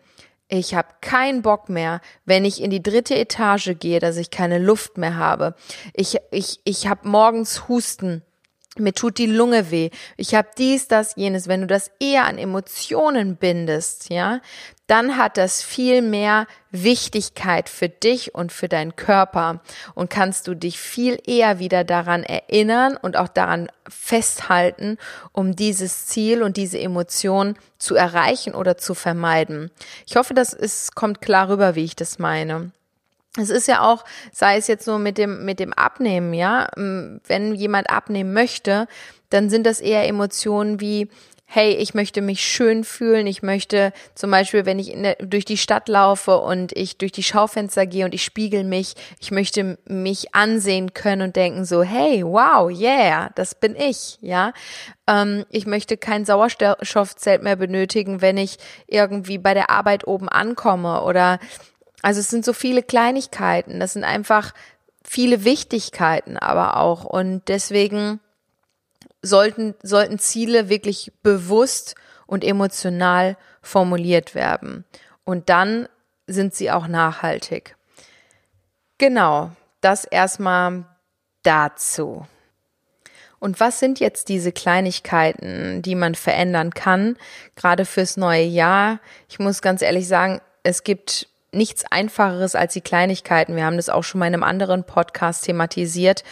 ich 0.50 0.75
habe 0.75 0.88
keinen 1.01 1.41
Bock 1.41 1.69
mehr, 1.69 2.00
wenn 2.25 2.45
ich 2.45 2.62
in 2.62 2.69
die 2.69 2.83
dritte 2.83 3.15
Etage 3.15 3.71
gehe, 3.79 4.00
dass 4.00 4.15
ich 4.15 4.31
keine 4.31 4.59
Luft 4.59 4.97
mehr 4.97 5.17
habe. 5.17 5.55
Ich, 5.93 6.17
ich, 6.31 6.62
ich 6.63 6.88
habe 6.88 7.07
morgens 7.07 7.67
Husten 7.67 8.24
mir 8.79 8.93
tut 8.93 9.17
die 9.17 9.25
Lunge 9.25 9.72
weh, 9.72 9.89
ich 10.15 10.36
habe 10.36 10.50
dies, 10.57 10.88
das, 10.88 11.15
jenes, 11.15 11.48
wenn 11.48 11.62
du 11.62 11.67
das 11.67 11.91
eher 12.00 12.25
an 12.25 12.38
Emotionen 12.38 13.36
bindest, 13.36 14.10
ja, 14.10 14.41
dann 14.88 15.17
hat 15.17 15.38
das 15.38 15.62
viel 15.62 16.01
mehr 16.01 16.48
Wichtigkeit 16.72 17.67
für 17.67 17.89
dich 17.89 18.34
und 18.34 18.53
für 18.53 18.69
deinen 18.69 18.96
Körper 18.96 19.62
und 19.96 20.10
kannst 20.10 20.48
du 20.48 20.55
dich 20.55 20.79
viel 20.79 21.19
eher 21.25 21.60
wieder 21.60 21.84
daran 21.84 22.24
erinnern 22.24 22.98
und 22.98 23.17
auch 23.17 23.27
daran 23.27 23.67
festhalten, 23.88 24.98
um 25.34 25.55
dieses 25.55 26.05
Ziel 26.05 26.41
und 26.41 26.55
diese 26.55 26.79
Emotion 26.79 27.57
zu 27.77 27.96
erreichen 27.96 28.55
oder 28.55 28.77
zu 28.77 28.93
vermeiden. 28.93 29.72
Ich 30.07 30.15
hoffe, 30.15 30.34
das 30.34 30.53
ist, 30.53 30.96
kommt 30.96 31.22
klar 31.22 31.50
rüber, 31.50 31.75
wie 31.75 31.84
ich 31.84 31.96
das 31.96 32.17
meine. 32.17 32.72
Es 33.38 33.50
ist 33.50 33.67
ja 33.67 33.82
auch, 33.82 34.03
sei 34.32 34.58
es 34.58 34.67
jetzt 34.67 34.88
nur 34.88 35.00
mit 35.00 35.17
dem, 35.17 35.46
mit 35.46 35.60
dem 35.60 35.74
Abnehmen, 35.74 36.34
ja, 36.34 36.67
ähm, 36.75 37.22
wenn 37.27 37.56
jemand 37.56 37.89
abnehmen 37.89 38.34
möchte, 38.34 38.88
dann 39.29 39.50
sind 39.50 39.65
das 39.65 39.79
eher 39.79 40.08
Emotionen 40.08 40.79
wie, 40.79 41.09
hey, 41.50 41.72
ich 41.72 41.94
möchte 41.94 42.22
mich 42.22 42.42
schön 42.42 42.83
fühlen, 42.83 43.25
ich 43.25 43.42
möchte 43.42 43.94
zum 44.16 44.31
Beispiel, 44.31 44.66
wenn 44.66 44.79
ich 44.79 44.92
der, 44.92 45.16
durch 45.16 45.46
die 45.46 45.57
Stadt 45.57 45.88
laufe 45.88 46.40
und 46.40 46.74
ich 46.74 46.98
durch 46.98 47.14
die 47.14 47.24
Schaufenster 47.24 47.85
gehe 47.85 48.03
und 48.03 48.14
ich 48.14 48.24
spiegel 48.24 48.66
mich, 48.66 48.96
ich 49.22 49.31
möchte 49.31 49.77
mich 49.85 50.35
ansehen 50.35 50.94
können 50.94 51.22
und 51.22 51.35
denken 51.38 51.64
so, 51.64 51.83
hey, 51.83 52.22
wow, 52.24 52.70
yeah, 52.70 53.29
das 53.35 53.55
bin 53.55 53.77
ich, 53.77 54.18
ja. 54.22 54.51
Ähm, 55.07 55.46
ich 55.50 55.66
möchte 55.66 55.96
kein 55.96 56.25
Sauerstoffzelt 56.25 57.42
mehr 57.42 57.55
benötigen, 57.55 58.22
wenn 58.22 58.35
ich 58.38 58.57
irgendwie 58.88 59.38
bei 59.38 59.53
der 59.53 59.70
Arbeit 59.70 60.05
oben 60.05 60.27
ankomme 60.27 61.01
oder 61.03 61.40
also 62.01 62.20
es 62.20 62.29
sind 62.29 62.46
so 62.46 62.53
viele 62.53 62.83
Kleinigkeiten, 62.83 63.79
das 63.79 63.94
sind 63.94 64.03
einfach 64.03 64.53
viele 65.03 65.46
Wichtigkeiten 65.46 66.38
aber 66.38 66.77
auch 66.77 67.05
und 67.05 67.48
deswegen 67.48 68.20
sollten, 69.22 69.74
sollten 69.81 70.20
Ziele 70.20 70.70
wirklich 70.70 71.12
bewusst 71.24 71.96
und 72.25 72.44
emotional 72.44 73.38
formuliert 73.62 74.36
werden. 74.36 74.86
Und 75.24 75.50
dann 75.50 75.88
sind 76.27 76.53
sie 76.53 76.72
auch 76.72 76.88
nachhaltig. 76.88 77.75
Genau, 78.98 79.51
das 79.81 80.05
erstmal 80.05 80.86
dazu. 81.44 82.27
Und 83.40 83.60
was 83.60 83.79
sind 83.79 84.00
jetzt 84.00 84.29
diese 84.29 84.51
Kleinigkeiten, 84.51 85.81
die 85.83 85.96
man 85.96 86.16
verändern 86.16 86.74
kann, 86.74 87.18
gerade 87.55 87.86
fürs 87.86 88.18
neue 88.18 88.44
Jahr? 88.44 89.00
Ich 89.29 89.40
muss 89.40 89.62
ganz 89.62 89.81
ehrlich 89.81 90.07
sagen, 90.07 90.42
es 90.64 90.83
gibt 90.83 91.29
nichts 91.57 91.83
Einfacheres 91.89 92.55
als 92.55 92.74
die 92.74 92.81
Kleinigkeiten. 92.81 93.55
Wir 93.55 93.65
haben 93.65 93.77
das 93.77 93.89
auch 93.89 94.03
schon 94.03 94.20
mal 94.20 94.27
in 94.27 94.33
einem 94.33 94.43
anderen 94.43 94.83
Podcast 94.83 95.46
thematisiert, 95.46 96.24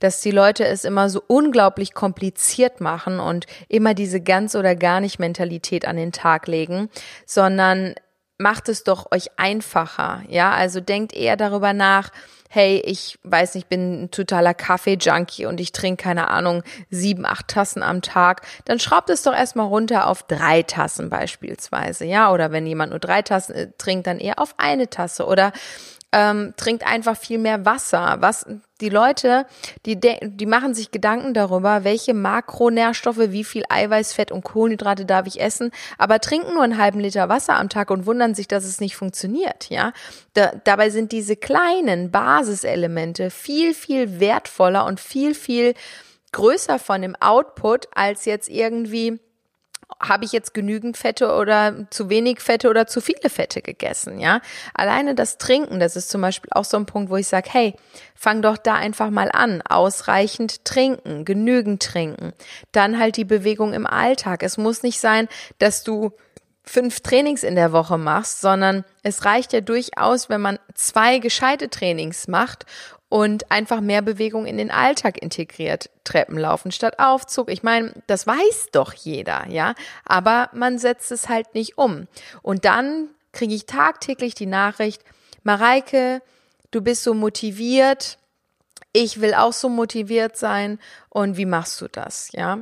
dass 0.00 0.20
die 0.20 0.32
Leute 0.32 0.66
es 0.66 0.84
immer 0.84 1.08
so 1.08 1.22
unglaublich 1.26 1.94
kompliziert 1.94 2.80
machen 2.80 3.20
und 3.20 3.46
immer 3.68 3.94
diese 3.94 4.20
ganz 4.20 4.56
oder 4.56 4.74
gar 4.74 5.00
nicht 5.00 5.20
Mentalität 5.20 5.86
an 5.86 5.96
den 5.96 6.10
Tag 6.10 6.48
legen, 6.48 6.90
sondern 7.24 7.94
macht 8.42 8.68
es 8.68 8.84
doch 8.84 9.10
euch 9.12 9.30
einfacher. 9.36 10.22
Ja, 10.28 10.50
also 10.50 10.80
denkt 10.80 11.14
eher 11.14 11.36
darüber 11.36 11.72
nach, 11.72 12.10
hey, 12.50 12.82
ich 12.84 13.18
weiß 13.22 13.54
nicht, 13.54 13.70
bin 13.70 14.02
ein 14.02 14.10
totaler 14.10 14.52
Kaffee-Junkie 14.52 15.46
und 15.46 15.58
ich 15.58 15.72
trinke, 15.72 16.02
keine 16.02 16.28
Ahnung, 16.28 16.62
sieben, 16.90 17.24
acht 17.24 17.48
Tassen 17.48 17.82
am 17.82 18.02
Tag, 18.02 18.42
dann 18.66 18.78
schraubt 18.78 19.08
es 19.08 19.22
doch 19.22 19.34
erstmal 19.34 19.68
runter 19.68 20.06
auf 20.06 20.24
drei 20.24 20.62
Tassen 20.62 21.08
beispielsweise, 21.08 22.04
ja, 22.04 22.30
oder 22.30 22.52
wenn 22.52 22.66
jemand 22.66 22.90
nur 22.90 22.98
drei 22.98 23.22
Tassen 23.22 23.54
äh, 23.54 23.68
trinkt, 23.78 24.06
dann 24.06 24.18
eher 24.18 24.38
auf 24.38 24.54
eine 24.58 24.90
Tasse. 24.90 25.24
Oder 25.24 25.52
ähm, 26.12 26.54
trinkt 26.56 26.86
einfach 26.86 27.16
viel 27.16 27.38
mehr 27.38 27.64
Wasser. 27.64 28.18
Was 28.20 28.46
die 28.80 28.90
Leute, 28.90 29.46
die 29.86 29.98
die 29.98 30.46
machen 30.46 30.74
sich 30.74 30.90
Gedanken 30.90 31.34
darüber, 31.34 31.84
welche 31.84 32.14
Makronährstoffe, 32.14 33.30
wie 33.30 33.44
viel 33.44 33.64
Eiweiß, 33.68 34.12
Fett 34.12 34.30
und 34.30 34.44
Kohlenhydrate 34.44 35.06
darf 35.06 35.26
ich 35.26 35.40
essen, 35.40 35.70
aber 35.98 36.20
trinken 36.20 36.54
nur 36.54 36.62
einen 36.62 36.78
halben 36.78 37.00
Liter 37.00 37.28
Wasser 37.28 37.56
am 37.56 37.68
Tag 37.68 37.90
und 37.90 38.06
wundern 38.06 38.34
sich, 38.34 38.48
dass 38.48 38.64
es 38.64 38.80
nicht 38.80 38.96
funktioniert. 38.96 39.70
Ja, 39.70 39.92
da, 40.34 40.52
dabei 40.64 40.90
sind 40.90 41.12
diese 41.12 41.36
kleinen 41.36 42.10
Basiselemente 42.10 43.30
viel 43.30 43.74
viel 43.74 44.20
wertvoller 44.20 44.84
und 44.84 45.00
viel 45.00 45.34
viel 45.34 45.74
größer 46.32 46.78
von 46.78 47.02
dem 47.02 47.14
Output 47.20 47.88
als 47.94 48.24
jetzt 48.24 48.48
irgendwie 48.48 49.20
habe 50.00 50.24
ich 50.24 50.32
jetzt 50.32 50.54
genügend 50.54 50.96
Fette 50.96 51.34
oder 51.34 51.90
zu 51.90 52.08
wenig 52.08 52.40
Fette 52.40 52.68
oder 52.68 52.86
zu 52.86 53.00
viele 53.00 53.30
Fette 53.30 53.62
gegessen, 53.62 54.18
ja? 54.18 54.40
Alleine 54.74 55.14
das 55.14 55.38
Trinken, 55.38 55.80
das 55.80 55.96
ist 55.96 56.10
zum 56.10 56.20
Beispiel 56.20 56.50
auch 56.52 56.64
so 56.64 56.76
ein 56.76 56.86
Punkt, 56.86 57.10
wo 57.10 57.16
ich 57.16 57.28
sage, 57.28 57.48
hey, 57.50 57.74
fang 58.14 58.42
doch 58.42 58.56
da 58.56 58.74
einfach 58.74 59.10
mal 59.10 59.30
an, 59.32 59.62
ausreichend 59.62 60.64
trinken, 60.64 61.24
genügend 61.24 61.82
trinken, 61.82 62.32
dann 62.72 62.98
halt 62.98 63.16
die 63.16 63.24
Bewegung 63.24 63.72
im 63.72 63.86
Alltag. 63.86 64.42
Es 64.42 64.58
muss 64.58 64.82
nicht 64.82 65.00
sein, 65.00 65.28
dass 65.58 65.84
du 65.84 66.12
fünf 66.64 67.00
Trainings 67.00 67.42
in 67.42 67.56
der 67.56 67.72
Woche 67.72 67.98
machst, 67.98 68.40
sondern 68.40 68.84
es 69.02 69.24
reicht 69.24 69.52
ja 69.52 69.60
durchaus, 69.60 70.28
wenn 70.28 70.40
man 70.40 70.58
zwei 70.74 71.18
gescheite 71.18 71.68
Trainings 71.70 72.28
macht 72.28 72.66
und 73.12 73.50
einfach 73.50 73.82
mehr 73.82 74.00
Bewegung 74.00 74.46
in 74.46 74.56
den 74.56 74.70
Alltag 74.70 75.20
integriert. 75.20 75.90
Treppen 76.02 76.38
laufen 76.38 76.72
statt 76.72 76.98
Aufzug. 76.98 77.50
Ich 77.50 77.62
meine, 77.62 77.92
das 78.06 78.26
weiß 78.26 78.68
doch 78.72 78.94
jeder, 78.94 79.46
ja. 79.50 79.74
Aber 80.06 80.48
man 80.54 80.78
setzt 80.78 81.12
es 81.12 81.28
halt 81.28 81.54
nicht 81.54 81.76
um. 81.76 82.08
Und 82.40 82.64
dann 82.64 83.10
kriege 83.32 83.54
ich 83.54 83.66
tagtäglich 83.66 84.34
die 84.34 84.46
Nachricht, 84.46 85.02
Mareike, 85.42 86.22
du 86.70 86.80
bist 86.80 87.02
so 87.02 87.12
motiviert. 87.12 88.16
Ich 88.94 89.20
will 89.20 89.34
auch 89.34 89.52
so 89.52 89.68
motiviert 89.68 90.38
sein. 90.38 90.78
Und 91.10 91.36
wie 91.36 91.44
machst 91.44 91.82
du 91.82 91.88
das, 91.88 92.30
ja? 92.32 92.60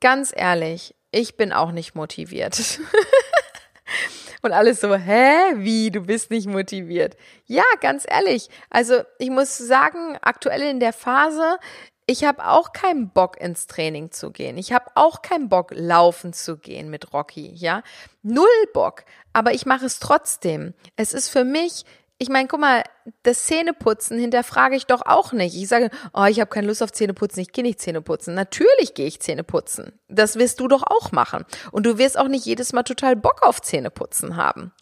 Ganz 0.00 0.32
ehrlich, 0.34 0.96
ich 1.12 1.36
bin 1.36 1.52
auch 1.52 1.70
nicht 1.70 1.94
motiviert. 1.94 2.80
Und 4.44 4.52
alles 4.52 4.82
so, 4.82 4.94
hä, 4.94 5.54
wie, 5.54 5.90
du 5.90 6.02
bist 6.02 6.30
nicht 6.30 6.46
motiviert. 6.46 7.16
Ja, 7.46 7.64
ganz 7.80 8.04
ehrlich. 8.06 8.50
Also 8.68 9.00
ich 9.18 9.30
muss 9.30 9.56
sagen, 9.56 10.18
aktuell 10.20 10.60
in 10.60 10.80
der 10.80 10.92
Phase, 10.92 11.56
ich 12.04 12.24
habe 12.24 12.46
auch 12.46 12.72
keinen 12.72 13.08
Bock 13.08 13.40
ins 13.40 13.66
Training 13.66 14.10
zu 14.10 14.32
gehen. 14.32 14.58
Ich 14.58 14.74
habe 14.74 14.90
auch 14.96 15.22
keinen 15.22 15.48
Bock 15.48 15.70
laufen 15.74 16.34
zu 16.34 16.58
gehen 16.58 16.90
mit 16.90 17.14
Rocky, 17.14 17.52
ja? 17.54 17.82
Null 18.22 18.44
Bock, 18.74 19.06
aber 19.32 19.54
ich 19.54 19.64
mache 19.64 19.86
es 19.86 19.98
trotzdem. 19.98 20.74
Es 20.96 21.14
ist 21.14 21.30
für 21.30 21.44
mich 21.44 21.86
ich 22.24 22.30
meine, 22.30 22.48
guck 22.48 22.60
mal, 22.60 22.82
das 23.22 23.44
Zähneputzen 23.44 24.18
hinterfrage 24.18 24.76
ich 24.76 24.86
doch 24.86 25.02
auch 25.04 25.32
nicht. 25.32 25.54
Ich 25.54 25.68
sage, 25.68 25.90
oh, 26.14 26.24
ich 26.24 26.40
habe 26.40 26.48
keine 26.48 26.66
Lust 26.66 26.82
auf 26.82 26.90
Zähneputzen, 26.90 27.42
ich 27.42 27.52
gehe 27.52 27.62
nicht 27.62 27.78
Zähneputzen. 27.78 28.34
Natürlich 28.34 28.94
gehe 28.94 29.06
ich 29.06 29.20
Zähneputzen. 29.20 29.92
Das 30.08 30.36
wirst 30.36 30.58
du 30.58 30.68
doch 30.68 30.82
auch 30.82 31.12
machen. 31.12 31.44
Und 31.70 31.84
du 31.84 31.98
wirst 31.98 32.18
auch 32.18 32.28
nicht 32.28 32.46
jedes 32.46 32.72
Mal 32.72 32.82
total 32.82 33.14
Bock 33.14 33.42
auf 33.42 33.60
Zähneputzen 33.60 34.36
haben. 34.36 34.72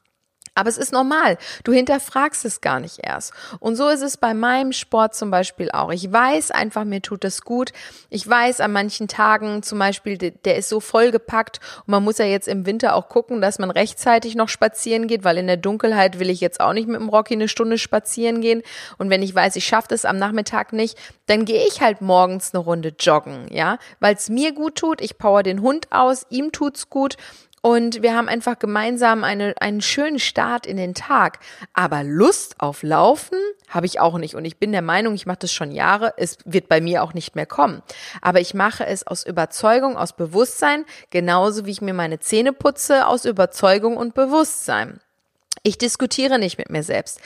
Aber 0.55 0.69
es 0.69 0.77
ist 0.77 0.93
normal. 0.93 1.39
Du 1.65 1.73
hinterfragst 1.73 2.45
es 2.45 2.61
gar 2.61 2.79
nicht 2.79 2.99
erst. 3.03 3.33
Und 3.59 3.77
so 3.77 3.89
ist 3.89 4.03
es 4.03 4.19
bei 4.19 4.35
meinem 4.35 4.73
Sport 4.73 5.15
zum 5.15 5.31
Beispiel 5.31 5.71
auch. 5.71 5.91
Ich 5.91 6.13
weiß 6.13 6.51
einfach, 6.51 6.85
mir 6.85 7.01
tut 7.01 7.25
es 7.25 7.41
gut. 7.41 7.73
Ich 8.11 8.29
weiß, 8.29 8.61
an 8.61 8.73
manchen 8.73 9.09
Tagen 9.09 9.63
zum 9.63 9.79
Beispiel, 9.79 10.19
der 10.19 10.57
ist 10.57 10.69
so 10.69 10.81
vollgepackt 10.81 11.61
und 11.87 11.93
man 11.93 12.05
muss 12.05 12.19
ja 12.19 12.27
jetzt 12.27 12.49
im 12.49 12.67
Winter 12.67 12.95
auch 12.95 13.09
gucken, 13.09 13.41
dass 13.41 13.59
man 13.59 13.71
rechtzeitig 13.71 14.35
noch 14.35 14.51
spazieren 14.51 15.07
geht, 15.07 15.25
weil 15.25 15.39
in 15.39 15.47
der 15.47 15.57
Dunkelheit 15.57 16.19
will 16.19 16.29
ich 16.29 16.43
jetzt 16.43 16.61
auch 16.61 16.75
nicht 16.75 16.87
mit 16.87 17.01
dem 17.01 17.09
Rocky 17.09 17.33
eine 17.33 17.49
Stunde 17.49 17.79
spazieren 17.79 18.43
gehen. 18.43 18.63
Und 18.99 19.09
wenn 19.09 19.23
ich 19.23 19.35
weiß, 19.35 19.57
ich 19.57 19.65
schaffe 19.65 19.89
das 19.89 20.05
am 20.05 20.19
Nachmittag 20.19 20.75
nicht, 20.75 20.99
dann 21.27 21.47
gehe 21.47 21.67
ich 21.67 21.81
halt 21.81 22.03
morgens 22.03 22.53
eine 22.53 22.63
Runde 22.63 22.95
joggen, 22.99 23.47
ja, 23.51 23.79
weil 24.01 24.15
es 24.17 24.29
mir 24.29 24.53
gut 24.53 24.77
tut. 24.77 25.01
Ich 25.01 25.17
power 25.17 25.43
den 25.43 25.63
Hund 25.63 25.87
aus, 25.91 26.27
ihm 26.29 26.53
tut's 26.53 26.91
gut 26.91 27.17
und 27.63 28.03
wir 28.03 28.17
haben 28.17 28.29
einfach 28.29 28.59
gemeinsam 28.59 29.23
eine, 29.23 29.55
einen 29.61 29.81
schönen 29.81 30.19
Start 30.19 30.67
in 30.67 30.77
den 30.77 30.95
Tag. 30.95 31.39
Aber 31.73 32.03
Lust 32.03 32.57
auf 32.59 32.83
Laufen 32.83 33.39
habe 33.69 33.87
ich 33.87 34.01
auch 34.01 34.19
nicht. 34.19 34.35
Und 34.35 34.45
ich 34.45 34.59
bin 34.59 34.73
der 34.73 34.83
Meinung, 34.83 35.15
ich 35.15 35.27
mache 35.27 35.39
das 35.39 35.53
schon 35.53 35.71
Jahre, 35.71 36.13
es 36.17 36.39
wird 36.45 36.69
bei 36.69 36.81
mir 36.81 37.05
auch 37.05 37.15
nicht 37.15 37.37
mehr 37.37 37.47
kommen. 37.47 37.83
Aber 38.21 38.41
ich 38.41 38.53
mache 38.53 38.85
es 38.85 39.07
aus 39.07 39.25
Überzeugung, 39.25 39.97
aus 39.97 40.15
Bewusstsein, 40.15 40.85
genauso 41.11 41.65
wie 41.65 41.71
ich 41.71 41.81
mir 41.81 41.95
meine 41.95 42.19
Zähne 42.19 42.53
putze, 42.53 43.07
aus 43.07 43.25
Überzeugung 43.25 43.97
und 43.97 44.15
Bewusstsein. 44.15 45.01
Ich 45.65 45.79
diskutiere 45.79 46.41
nicht 46.41 46.59
mit 46.59 46.71
mir 46.71 46.83
selbst. 46.83 47.21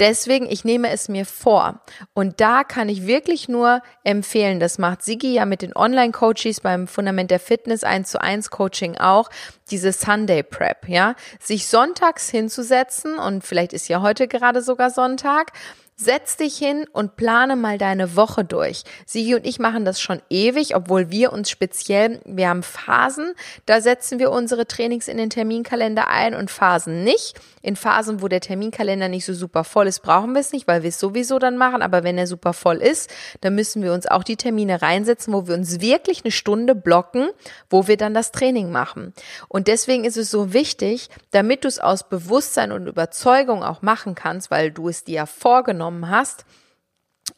Deswegen, 0.00 0.50
ich 0.50 0.64
nehme 0.64 0.88
es 0.88 1.10
mir 1.10 1.26
vor. 1.26 1.82
Und 2.14 2.40
da 2.40 2.64
kann 2.64 2.88
ich 2.88 3.06
wirklich 3.06 3.50
nur 3.50 3.82
empfehlen, 4.02 4.60
das 4.60 4.78
macht 4.78 5.02
Sigi 5.02 5.34
ja 5.34 5.44
mit 5.44 5.60
den 5.60 5.76
Online-Coaches 5.76 6.60
beim 6.60 6.86
Fundament 6.88 7.30
der 7.30 7.38
Fitness 7.38 7.84
1 7.84 8.10
zu 8.10 8.18
1 8.18 8.48
Coaching 8.48 8.96
auch, 8.96 9.28
diese 9.70 9.92
Sunday 9.92 10.42
Prep, 10.42 10.88
ja, 10.88 11.16
sich 11.38 11.66
sonntags 11.66 12.30
hinzusetzen 12.30 13.18
und 13.18 13.44
vielleicht 13.44 13.74
ist 13.74 13.88
ja 13.88 14.00
heute 14.00 14.26
gerade 14.26 14.62
sogar 14.62 14.90
Sonntag 14.90 15.52
Setz 15.94 16.36
dich 16.36 16.56
hin 16.56 16.86
und 16.92 17.16
plane 17.16 17.54
mal 17.54 17.76
deine 17.76 18.16
Woche 18.16 18.44
durch. 18.44 18.82
Sie 19.04 19.34
und 19.34 19.46
ich 19.46 19.58
machen 19.58 19.84
das 19.84 20.00
schon 20.00 20.22
ewig, 20.30 20.74
obwohl 20.74 21.10
wir 21.10 21.32
uns 21.32 21.50
speziell, 21.50 22.20
wir 22.24 22.48
haben 22.48 22.62
Phasen, 22.62 23.34
da 23.66 23.80
setzen 23.80 24.18
wir 24.18 24.32
unsere 24.32 24.66
Trainings 24.66 25.06
in 25.06 25.18
den 25.18 25.30
Terminkalender 25.30 26.08
ein 26.08 26.34
und 26.34 26.50
Phasen 26.50 27.04
nicht. 27.04 27.38
In 27.60 27.76
Phasen, 27.76 28.22
wo 28.22 28.26
der 28.26 28.40
Terminkalender 28.40 29.08
nicht 29.08 29.24
so 29.24 29.34
super 29.34 29.62
voll 29.64 29.86
ist, 29.86 30.00
brauchen 30.00 30.32
wir 30.32 30.40
es 30.40 30.52
nicht, 30.52 30.66
weil 30.66 30.82
wir 30.82 30.88
es 30.88 30.98
sowieso 30.98 31.38
dann 31.38 31.56
machen. 31.56 31.82
Aber 31.82 32.02
wenn 32.02 32.18
er 32.18 32.26
super 32.26 32.54
voll 32.54 32.78
ist, 32.78 33.08
dann 33.42 33.54
müssen 33.54 33.82
wir 33.82 33.92
uns 33.92 34.06
auch 34.06 34.24
die 34.24 34.36
Termine 34.36 34.82
reinsetzen, 34.82 35.32
wo 35.32 35.46
wir 35.46 35.54
uns 35.54 35.80
wirklich 35.80 36.24
eine 36.24 36.32
Stunde 36.32 36.74
blocken, 36.74 37.28
wo 37.70 37.86
wir 37.86 37.96
dann 37.96 38.14
das 38.14 38.32
Training 38.32 38.72
machen. 38.72 39.12
Und 39.46 39.68
deswegen 39.68 40.04
ist 40.04 40.16
es 40.16 40.30
so 40.30 40.52
wichtig, 40.52 41.10
damit 41.30 41.62
du 41.62 41.68
es 41.68 41.78
aus 41.78 42.08
Bewusstsein 42.08 42.72
und 42.72 42.88
Überzeugung 42.88 43.62
auch 43.62 43.82
machen 43.82 44.16
kannst, 44.16 44.50
weil 44.50 44.72
du 44.72 44.88
es 44.88 45.04
dir 45.04 45.12
ja 45.12 45.26
vorgenommen 45.26 45.81
genommen 45.82 46.08
hast, 46.08 46.44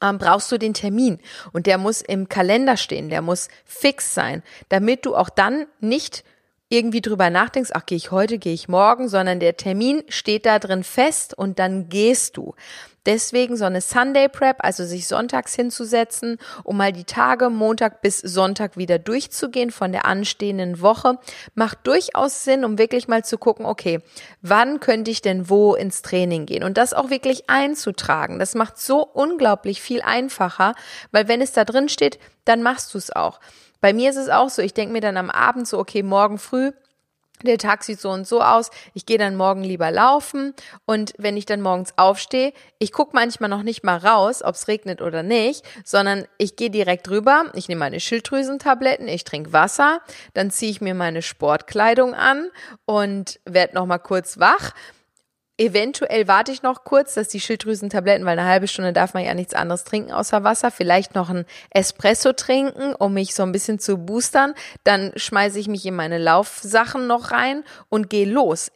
ähm, 0.03 0.19
brauchst 0.19 0.53
du 0.53 0.59
den 0.59 0.75
Termin. 0.75 1.19
Und 1.53 1.67
der 1.67 1.79
muss 1.79 2.03
im 2.03 2.29
Kalender 2.29 2.77
stehen, 2.77 3.09
der 3.09 3.23
muss 3.23 3.49
fix 3.65 4.15
sein, 4.15 4.43
damit 4.69 5.07
du 5.07 5.17
auch 5.17 5.31
dann 5.31 5.67
nicht 5.81 6.25
irgendwie 6.75 7.01
drüber 7.01 7.31
nachdenkst, 7.31 7.71
ach, 7.73 7.87
gehe 7.87 7.97
ich 7.97 8.11
heute, 8.11 8.39
gehe 8.39 8.53
ich 8.53 8.69
morgen, 8.69 9.09
sondern 9.09 9.41
der 9.41 9.57
Termin 9.57 10.03
steht 10.09 10.45
da 10.45 10.59
drin 10.59 10.83
fest 10.83 11.37
und 11.37 11.59
dann 11.59 11.89
gehst 11.89 12.37
du. 12.37 12.55
Deswegen 13.07 13.57
so 13.59 13.67
eine 13.67 13.83
Sunday 13.83 14.29
Prep, 14.29 14.57
also 14.61 14.85
sich 14.85 15.07
sonntags 15.07 15.55
hinzusetzen, 15.55 16.39
um 16.63 16.79
mal 16.79 16.93
die 16.93 17.05
Tage 17.05 17.51
Montag 17.51 18.01
bis 18.01 18.19
Sonntag 18.19 18.79
wieder 18.79 18.99
durchzugehen 18.99 19.71
von 19.71 19.93
der 19.93 20.07
anstehenden 20.07 20.81
Woche, 20.81 21.19
macht 21.55 21.87
durchaus 21.87 22.45
Sinn, 22.45 22.65
um 22.65 22.79
wirklich 22.79 23.07
mal 23.07 23.23
zu 23.23 23.37
gucken, 23.37 23.67
okay, 23.67 24.01
wann 24.41 24.81
könnte 24.81 25.11
ich 25.11 25.21
denn 25.21 25.51
wo 25.51 25.75
ins 25.75 26.01
Training 26.01 26.47
gehen 26.47 26.65
und 26.65 26.79
das 26.79 26.95
auch 26.95 27.11
wirklich 27.11 27.51
einzutragen. 27.51 28.39
Das 28.39 28.55
macht 28.55 28.79
so 28.79 29.03
unglaublich 29.03 29.83
viel 29.83 30.01
einfacher, 30.01 30.75
weil 31.13 31.29
wenn 31.29 31.43
es 31.43 31.53
da 31.53 31.67
drin 31.67 31.91
steht, 31.91 32.19
dann 32.47 32.63
machst 32.63 32.95
du 32.95 32.99
es 32.99 33.15
auch. 33.15 33.39
Bei 33.85 33.93
mir 33.93 34.09
ist 34.09 34.17
es 34.17 34.31
auch 34.31 34.49
so, 34.49 34.63
ich 34.63 34.73
denke 34.73 34.95
mir 34.95 35.03
dann 35.03 35.19
am 35.19 35.29
Abend 35.29 35.69
so, 35.69 35.79
okay, 35.79 36.03
morgen 36.03 36.39
früh 36.39 36.73
der 37.43 37.59
Tag 37.59 37.85
sieht 37.85 38.01
so 38.01 38.09
und 38.09 38.27
so 38.27 38.41
aus, 38.41 38.71
ich 38.95 39.05
gehe 39.05 39.19
dann 39.19 39.37
morgen 39.37 39.63
lieber 39.63 39.91
laufen 39.91 40.55
und 40.87 41.13
wenn 41.19 41.37
ich 41.37 41.45
dann 41.45 41.61
morgens 41.61 41.93
aufstehe, 41.99 42.55
ich 42.79 42.93
gucke 42.93 43.11
manchmal 43.13 43.51
noch 43.51 43.63
nicht 43.63 43.85
mal 43.85 43.99
raus, 43.99 44.43
ob 44.43 44.55
es 44.55 44.69
regnet 44.69 45.03
oder 45.03 45.23
nicht, 45.23 45.67
sondern 45.85 46.25
ich 46.39 46.57
gehe 46.57 46.71
direkt 46.71 47.11
rüber, 47.11 47.45
ich 47.53 47.69
nehme 47.69 47.81
meine 47.81 48.01
Schilddrüsentabletten, 48.01 49.07
ich 49.07 49.25
trinke 49.25 49.53
Wasser, 49.53 50.01
dann 50.33 50.51
ziehe 50.51 50.71
ich 50.71 50.81
mir 50.81 50.95
meine 50.95 51.21
Sportkleidung 51.21 52.15
an 52.15 52.49
und 52.87 53.39
werde 53.45 53.75
nochmal 53.75 53.99
kurz 53.99 54.39
wach 54.39 54.73
Eventuell 55.57 56.27
warte 56.27 56.51
ich 56.51 56.63
noch 56.63 56.83
kurz, 56.83 57.15
dass 57.15 57.29
die 57.29 57.39
Schilddrüsentabletten, 57.39 58.27
weil 58.27 58.37
eine 58.37 58.49
halbe 58.49 58.67
Stunde 58.67 58.93
darf 58.93 59.15
man 59.15 59.25
ja 59.25 59.35
nichts 59.35 59.55
anderes 59.55 59.85
trinken 59.85 60.11
außer 60.11 60.43
Wasser, 60.43 60.73
vielleicht 60.73 61.15
noch 61.15 61.31
ein 61.31 61.45
Espresso 61.71 62.33
trinken, 62.33 62.93
um 62.95 63.15
mich 63.15 63.37
so 63.37 63.45
ein 63.45 63.53
bisschen 63.53 63.79
zu 63.79 63.99
boostern. 63.99 64.55
Dann 64.83 65.13
schmeiße 65.15 65.61
ich 65.61 65.69
mich 65.69 65.87
in 65.87 65.95
meine 65.95 66.19
Laufsachen 66.19 67.07
noch 67.07 67.31
rein 67.31 67.63
und 67.89 68.11
gehe 68.11 68.27
los. 68.27 68.73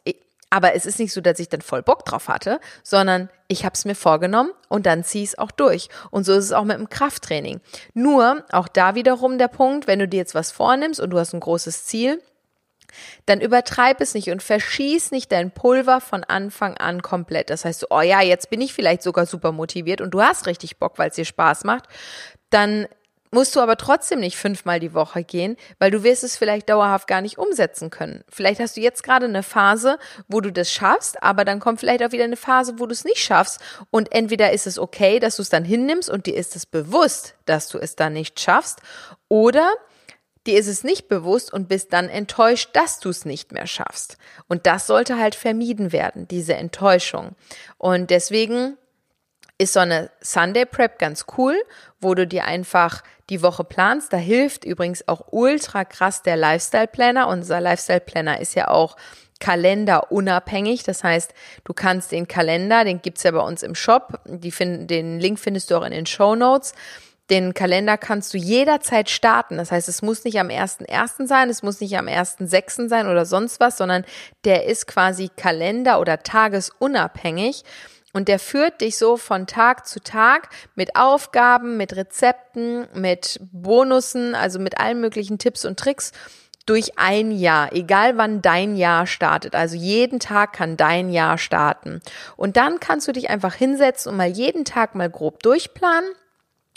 Aber 0.49 0.73
es 0.73 0.85
ist 0.85 0.99
nicht 0.99 1.11
so, 1.11 1.19
dass 1.19 1.39
ich 1.39 1.49
dann 1.49 1.61
voll 1.61 1.83
Bock 1.83 2.05
drauf 2.05 2.29
hatte, 2.29 2.61
sondern 2.81 3.29
ich 3.49 3.65
habe 3.65 3.73
es 3.73 3.83
mir 3.83 3.95
vorgenommen 3.95 4.51
und 4.69 4.85
dann 4.85 5.03
ziehe 5.03 5.25
ich 5.25 5.31
es 5.31 5.37
auch 5.37 5.51
durch. 5.51 5.89
Und 6.11 6.23
so 6.23 6.33
ist 6.33 6.45
es 6.45 6.53
auch 6.53 6.63
mit 6.63 6.77
dem 6.77 6.89
Krafttraining. 6.89 7.59
Nur, 7.93 8.45
auch 8.53 8.69
da 8.69 8.95
wiederum 8.95 9.37
der 9.37 9.49
Punkt, 9.49 9.85
wenn 9.85 9.99
du 9.99 10.07
dir 10.07 10.17
jetzt 10.17 10.33
was 10.33 10.51
vornimmst 10.51 11.01
und 11.01 11.09
du 11.09 11.19
hast 11.19 11.33
ein 11.33 11.41
großes 11.41 11.85
Ziel, 11.85 12.21
dann 13.25 13.41
übertreib 13.41 14.01
es 14.01 14.13
nicht 14.13 14.29
und 14.29 14.43
verschieß 14.43 15.11
nicht 15.11 15.31
dein 15.31 15.51
Pulver 15.51 16.01
von 16.01 16.23
Anfang 16.23 16.77
an 16.77 17.01
komplett. 17.01 17.49
Das 17.49 17.65
heißt, 17.65 17.87
oh 17.89 18.01
ja, 18.01 18.21
jetzt 18.21 18.49
bin 18.49 18.61
ich 18.61 18.73
vielleicht 18.73 19.03
sogar 19.03 19.25
super 19.25 19.51
motiviert 19.51 20.01
und 20.01 20.11
du 20.11 20.21
hast 20.21 20.47
richtig 20.47 20.77
Bock, 20.77 20.97
weil 20.97 21.09
es 21.09 21.15
dir 21.15 21.25
Spaß 21.25 21.63
macht. 21.63 21.85
Dann 22.49 22.87
musst 23.31 23.55
du 23.55 23.59
aber 23.59 23.77
trotzdem 23.77 24.19
nicht 24.19 24.37
fünfmal 24.37 24.79
die 24.79 24.93
Woche 24.93 25.23
gehen, 25.23 25.55
weil 25.77 25.91
du 25.91 26.03
wirst 26.03 26.23
es 26.23 26.37
vielleicht 26.37 26.69
dauerhaft 26.69 27.07
gar 27.07 27.21
nicht 27.21 27.37
umsetzen 27.37 27.89
können. 27.89 28.23
Vielleicht 28.29 28.59
hast 28.59 28.75
du 28.77 28.81
jetzt 28.81 29.03
gerade 29.03 29.25
eine 29.25 29.43
Phase, 29.43 29.99
wo 30.27 30.41
du 30.41 30.51
das 30.51 30.71
schaffst, 30.71 31.21
aber 31.21 31.45
dann 31.45 31.59
kommt 31.59 31.79
vielleicht 31.79 32.03
auch 32.03 32.11
wieder 32.11 32.23
eine 32.23 32.37
Phase, 32.37 32.79
wo 32.79 32.85
du 32.85 32.93
es 32.93 33.05
nicht 33.05 33.19
schaffst. 33.19 33.61
Und 33.91 34.11
entweder 34.13 34.51
ist 34.51 34.67
es 34.67 34.79
okay, 34.79 35.19
dass 35.19 35.35
du 35.35 35.43
es 35.43 35.49
dann 35.49 35.63
hinnimmst 35.63 36.09
und 36.09 36.25
dir 36.25 36.35
ist 36.35 36.55
es 36.55 36.65
bewusst, 36.65 37.35
dass 37.45 37.67
du 37.67 37.77
es 37.77 37.95
dann 37.95 38.13
nicht 38.13 38.39
schaffst, 38.39 38.79
oder 39.27 39.69
Dir 40.49 40.57
ist 40.57 40.67
es 40.67 40.83
nicht 40.83 41.07
bewusst 41.07 41.53
und 41.53 41.67
bist 41.67 41.93
dann 41.93 42.09
enttäuscht, 42.09 42.71
dass 42.73 42.99
du 42.99 43.09
es 43.09 43.23
nicht 43.23 43.51
mehr 43.51 43.67
schaffst. 43.67 44.17
Und 44.47 44.65
das 44.65 44.87
sollte 44.87 45.19
halt 45.19 45.35
vermieden 45.35 45.91
werden, 45.91 46.27
diese 46.27 46.55
Enttäuschung. 46.55 47.35
Und 47.77 48.09
deswegen 48.09 48.75
ist 49.59 49.73
so 49.73 49.79
eine 49.79 50.09
Sunday 50.21 50.65
Prep 50.65 50.97
ganz 50.97 51.27
cool, 51.37 51.55
wo 52.01 52.15
du 52.15 52.25
dir 52.25 52.45
einfach 52.45 53.03
die 53.29 53.43
Woche 53.43 53.63
planst. 53.63 54.11
Da 54.11 54.17
hilft 54.17 54.65
übrigens 54.65 55.07
auch 55.07 55.27
ultra 55.29 55.85
krass 55.85 56.23
der 56.23 56.35
Lifestyle 56.35 56.87
Planner. 56.87 57.27
Unser 57.27 57.61
Lifestyle 57.61 57.99
Planner 57.99 58.41
ist 58.41 58.55
ja 58.55 58.69
auch 58.69 58.97
kalenderunabhängig. 59.39 60.81
Das 60.81 61.03
heißt, 61.03 61.31
du 61.63 61.75
kannst 61.75 62.11
den 62.11 62.27
Kalender, 62.27 62.85
den 62.85 63.03
gibt's 63.03 63.21
ja 63.21 63.29
bei 63.29 63.41
uns 63.41 63.61
im 63.61 63.75
Shop, 63.75 64.19
die 64.25 64.49
finden, 64.49 64.87
den 64.87 65.19
Link 65.19 65.37
findest 65.37 65.69
du 65.69 65.75
auch 65.75 65.85
in 65.85 65.91
den 65.91 66.07
Show 66.07 66.35
Notes 66.35 66.73
den 67.29 67.53
Kalender 67.53 67.97
kannst 67.97 68.33
du 68.33 68.37
jederzeit 68.37 69.09
starten. 69.09 69.57
Das 69.57 69.71
heißt, 69.71 69.87
es 69.87 70.01
muss 70.01 70.23
nicht 70.23 70.39
am 70.39 70.47
1.1. 70.47 71.27
sein, 71.27 71.49
es 71.49 71.63
muss 71.63 71.79
nicht 71.79 71.97
am 71.97 72.07
1.6. 72.07 72.89
sein 72.89 73.07
oder 73.07 73.25
sonst 73.25 73.59
was, 73.59 73.77
sondern 73.77 74.05
der 74.45 74.65
ist 74.65 74.87
quasi 74.87 75.29
Kalender- 75.35 75.99
oder 75.99 76.23
tagesunabhängig. 76.23 77.63
Und 78.11 78.27
der 78.27 78.39
führt 78.39 78.81
dich 78.81 78.97
so 78.97 79.17
von 79.17 79.45
Tag 79.45 79.85
zu 79.85 80.01
Tag 80.01 80.49
mit 80.73 80.95
Aufgaben, 80.95 81.77
mit 81.77 81.95
Rezepten, 81.95 82.87
mit 82.95 83.39
Bonussen, 83.51 84.33
also 84.33 84.57
mit 84.57 84.79
allen 84.79 84.99
möglichen 84.99 85.37
Tipps 85.37 85.63
und 85.63 85.77
Tricks 85.77 86.11
durch 86.65 86.97
ein 86.97 87.31
Jahr, 87.31 87.73
egal 87.73 88.17
wann 88.17 88.41
dein 88.41 88.75
Jahr 88.75 89.07
startet. 89.07 89.55
Also 89.55 89.75
jeden 89.75 90.19
Tag 90.19 90.53
kann 90.53 90.77
dein 90.77 91.09
Jahr 91.09 91.37
starten. 91.37 92.01
Und 92.35 92.57
dann 92.57 92.79
kannst 92.79 93.07
du 93.07 93.11
dich 93.11 93.29
einfach 93.29 93.53
hinsetzen 93.53 94.11
und 94.11 94.17
mal 94.17 94.29
jeden 94.29 94.65
Tag 94.65 94.95
mal 94.95 95.09
grob 95.09 95.41
durchplanen 95.41 96.09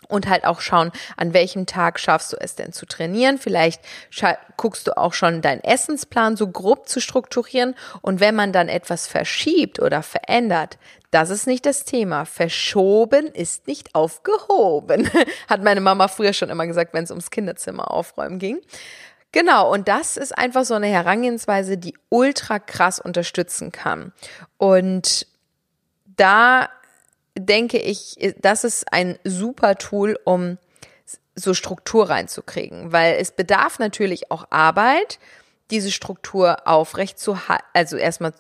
und 0.09 0.29
halt 0.29 0.45
auch 0.45 0.61
schauen, 0.61 0.93
an 1.17 1.35
welchem 1.35 1.67
Tag 1.67 1.99
schaffst 1.99 2.33
du 2.33 2.37
es 2.41 2.55
denn 2.55 2.73
zu 2.73 2.87
trainieren. 2.87 3.38
Vielleicht 3.38 3.81
guckst 4.57 4.87
du 4.87 4.97
auch 4.97 5.15
schon 5.15 5.43
deinen 5.43 5.62
Essensplan 5.62 6.37
so 6.37 6.49
grob 6.49 6.88
zu 6.88 7.01
strukturieren 7.01 7.75
und 8.01 8.21
wenn 8.21 8.35
man 8.35 8.53
dann 8.53 8.69
etwas 8.69 9.07
verschiebt 9.07 9.81
oder 9.81 10.03
verändert, 10.03 10.79
das 11.11 11.29
ist 11.29 11.47
nicht 11.47 11.67
das 11.67 11.85
Thema. 11.85 12.25
Verschoben 12.25 13.27
ist 13.27 13.67
nicht 13.67 13.95
aufgehoben, 13.95 15.11
hat 15.49 15.62
meine 15.62 15.81
Mama 15.81 16.09
früher 16.09 16.33
schon 16.33 16.49
immer 16.49 16.67
gesagt, 16.67 16.95
wenn 16.95 17.05
es 17.05 17.11
ums 17.11 17.31
Kinderzimmer 17.31 17.91
aufräumen 17.91 18.38
ging. 18.38 18.61
Genau, 19.33 19.73
und 19.73 19.88
das 19.88 20.19
ist 20.19 20.37
einfach 20.37 20.65
so 20.65 20.75
eine 20.75 20.88
Herangehensweise, 20.88 21.79
die 21.79 21.95
ultra 22.11 22.59
krass 22.59 23.01
unterstützen 23.01 23.73
kann. 23.73 24.12
Und 24.59 25.27
da 26.05 26.69
denke 27.38 27.79
ich, 27.79 28.35
das 28.40 28.64
ist 28.64 28.92
ein 28.92 29.18
super 29.25 29.77
Tool, 29.77 30.18
um 30.25 30.59
so 31.35 31.55
Struktur 31.55 32.11
reinzukriegen, 32.11 32.92
weil 32.92 33.16
es 33.18 33.33
bedarf 33.33 33.79
natürlich 33.79 34.31
auch 34.31 34.47
Arbeit, 34.51 35.18
diese 35.71 35.90
Struktur 35.90 36.66
aufrecht 36.66 37.18
zu, 37.18 37.38
also 37.73 37.97
erstmal 37.97 38.35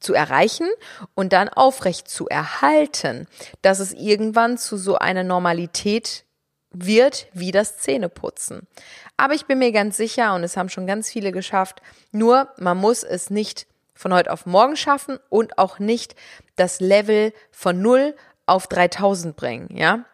zu 0.00 0.14
erreichen 0.14 0.68
und 1.14 1.32
dann 1.32 1.48
aufrecht 1.48 2.08
zu 2.08 2.28
erhalten, 2.28 3.26
dass 3.62 3.80
es 3.80 3.92
irgendwann 3.92 4.56
zu 4.56 4.76
so 4.76 4.96
einer 4.96 5.24
Normalität 5.24 6.24
wird 6.70 7.26
wie 7.32 7.50
das 7.50 7.78
Zähneputzen. 7.78 8.66
Aber 9.16 9.34
ich 9.34 9.46
bin 9.46 9.58
mir 9.58 9.72
ganz 9.72 9.96
sicher, 9.96 10.34
und 10.34 10.44
es 10.44 10.56
haben 10.56 10.68
schon 10.68 10.86
ganz 10.86 11.10
viele 11.10 11.32
geschafft, 11.32 11.80
nur 12.12 12.48
man 12.58 12.76
muss 12.76 13.02
es 13.02 13.30
nicht 13.30 13.66
von 13.96 14.14
heute 14.14 14.32
auf 14.32 14.46
morgen 14.46 14.76
schaffen 14.76 15.18
und 15.28 15.58
auch 15.58 15.80
nicht 15.80 16.14
das 16.54 16.80
Level 16.80 17.32
von 17.50 17.82
0 17.82 18.14
auf 18.46 18.68
3000 18.68 19.34
bringen, 19.34 19.76
ja? 19.76 20.04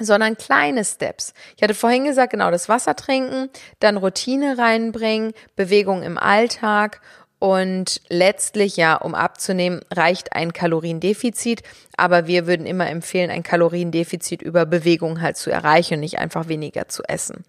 sondern 0.00 0.36
kleine 0.36 0.84
Steps. 0.84 1.34
Ich 1.56 1.62
hatte 1.62 1.74
vorhin 1.74 2.04
gesagt, 2.04 2.32
genau, 2.32 2.50
das 2.50 2.68
Wasser 2.68 2.96
trinken, 2.96 3.50
dann 3.80 3.96
Routine 3.96 4.56
reinbringen, 4.58 5.32
Bewegung 5.56 6.02
im 6.02 6.18
Alltag 6.18 7.00
und 7.40 8.00
letztlich, 8.08 8.76
ja, 8.76 8.96
um 8.96 9.14
abzunehmen, 9.14 9.80
reicht 9.92 10.32
ein 10.32 10.52
Kaloriendefizit. 10.52 11.62
Aber 11.96 12.26
wir 12.26 12.46
würden 12.46 12.66
immer 12.66 12.88
empfehlen, 12.88 13.30
ein 13.30 13.44
Kaloriendefizit 13.44 14.42
über 14.42 14.66
Bewegung 14.66 15.20
halt 15.20 15.36
zu 15.36 15.50
erreichen 15.50 15.94
und 15.94 16.00
nicht 16.00 16.18
einfach 16.18 16.48
weniger 16.48 16.88
zu 16.88 17.04
essen. 17.04 17.44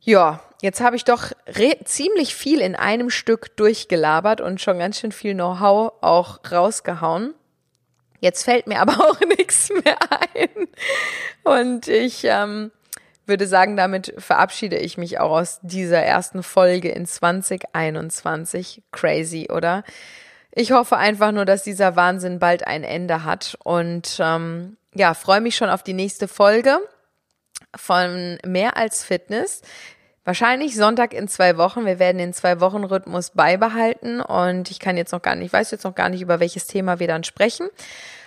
Ja, 0.00 0.40
jetzt 0.62 0.80
habe 0.80 0.96
ich 0.96 1.04
doch 1.04 1.32
ziemlich 1.84 2.34
viel 2.34 2.60
in 2.60 2.76
einem 2.76 3.10
Stück 3.10 3.56
durchgelabert 3.56 4.40
und 4.40 4.60
schon 4.60 4.78
ganz 4.78 4.98
schön 4.98 5.12
viel 5.12 5.34
Know-how 5.34 5.92
auch 6.00 6.40
rausgehauen. 6.50 7.34
Jetzt 8.20 8.44
fällt 8.44 8.66
mir 8.66 8.80
aber 8.80 8.98
auch 9.00 9.20
nichts 9.20 9.70
mehr 9.70 9.98
ein. 10.34 10.68
Und 11.44 11.88
ich 11.88 12.24
ähm, 12.24 12.70
würde 13.26 13.46
sagen, 13.46 13.76
damit 13.76 14.14
verabschiede 14.18 14.76
ich 14.76 14.98
mich 14.98 15.20
auch 15.20 15.30
aus 15.30 15.60
dieser 15.62 16.02
ersten 16.02 16.42
Folge 16.42 16.90
in 16.90 17.06
2021. 17.06 18.82
Crazy, 18.90 19.48
oder? 19.50 19.84
Ich 20.52 20.72
hoffe 20.72 20.96
einfach 20.96 21.30
nur, 21.30 21.44
dass 21.44 21.62
dieser 21.62 21.94
Wahnsinn 21.94 22.38
bald 22.38 22.66
ein 22.66 22.82
Ende 22.82 23.24
hat 23.24 23.56
und 23.62 24.18
ähm, 24.18 24.76
ja, 24.94 25.14
freue 25.14 25.40
mich 25.40 25.56
schon 25.56 25.68
auf 25.68 25.82
die 25.82 25.92
nächste 25.92 26.26
Folge 26.26 26.80
von 27.78 28.38
Mehr 28.44 28.76
als 28.76 29.04
Fitness. 29.04 29.62
Wahrscheinlich 30.24 30.76
Sonntag 30.76 31.14
in 31.14 31.26
zwei 31.26 31.56
Wochen. 31.56 31.86
Wir 31.86 31.98
werden 31.98 32.18
den 32.18 32.34
zwei 32.34 32.60
Wochen 32.60 32.84
Rhythmus 32.84 33.30
beibehalten 33.30 34.20
und 34.20 34.70
ich 34.70 34.78
kann 34.78 34.98
jetzt 34.98 35.12
noch 35.12 35.22
gar 35.22 35.34
nicht, 35.36 35.52
weiß 35.54 35.70
jetzt 35.70 35.84
noch 35.84 35.94
gar 35.94 36.10
nicht, 36.10 36.20
über 36.20 36.38
welches 36.38 36.66
Thema 36.66 36.98
wir 37.00 37.08
dann 37.08 37.24
sprechen. 37.24 37.68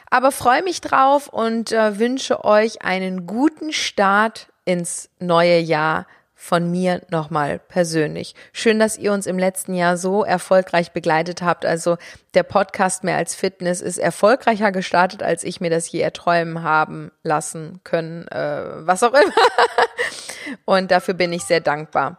Aber 0.09 0.31
freue 0.31 0.63
mich 0.63 0.81
drauf 0.81 1.27
und 1.27 1.71
äh, 1.71 1.99
wünsche 1.99 2.43
euch 2.43 2.81
einen 2.81 3.27
guten 3.27 3.71
Start 3.71 4.47
ins 4.65 5.09
neue 5.19 5.59
Jahr 5.59 6.07
von 6.41 6.71
mir 6.71 7.03
nochmal 7.11 7.59
persönlich. 7.59 8.33
Schön, 8.51 8.79
dass 8.79 8.97
ihr 8.97 9.13
uns 9.13 9.27
im 9.27 9.37
letzten 9.37 9.75
Jahr 9.75 9.95
so 9.95 10.23
erfolgreich 10.23 10.91
begleitet 10.91 11.43
habt. 11.43 11.67
Also 11.67 11.97
der 12.33 12.41
Podcast 12.41 13.03
mehr 13.03 13.15
als 13.15 13.35
Fitness 13.35 13.79
ist 13.79 13.99
erfolgreicher 13.99 14.71
gestartet, 14.71 15.21
als 15.21 15.43
ich 15.43 15.61
mir 15.61 15.69
das 15.69 15.91
je 15.91 16.01
erträumen 16.01 16.63
haben 16.63 17.11
lassen 17.21 17.79
können, 17.83 18.27
äh, 18.29 18.63
was 18.87 19.03
auch 19.03 19.13
immer. 19.13 19.31
Und 20.65 20.89
dafür 20.89 21.13
bin 21.13 21.31
ich 21.31 21.43
sehr 21.43 21.61
dankbar. 21.61 22.17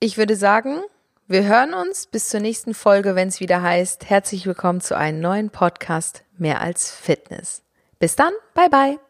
Ich 0.00 0.18
würde 0.18 0.34
sagen, 0.34 0.82
wir 1.28 1.44
hören 1.44 1.74
uns 1.74 2.06
bis 2.06 2.30
zur 2.30 2.40
nächsten 2.40 2.74
Folge, 2.74 3.14
wenn 3.14 3.28
es 3.28 3.38
wieder 3.38 3.62
heißt, 3.62 4.10
herzlich 4.10 4.46
willkommen 4.46 4.80
zu 4.80 4.96
einem 4.96 5.20
neuen 5.20 5.50
Podcast 5.50 6.24
mehr 6.36 6.60
als 6.60 6.90
Fitness. 6.90 7.62
Bis 8.00 8.16
dann, 8.16 8.32
bye 8.52 8.68
bye. 8.68 9.03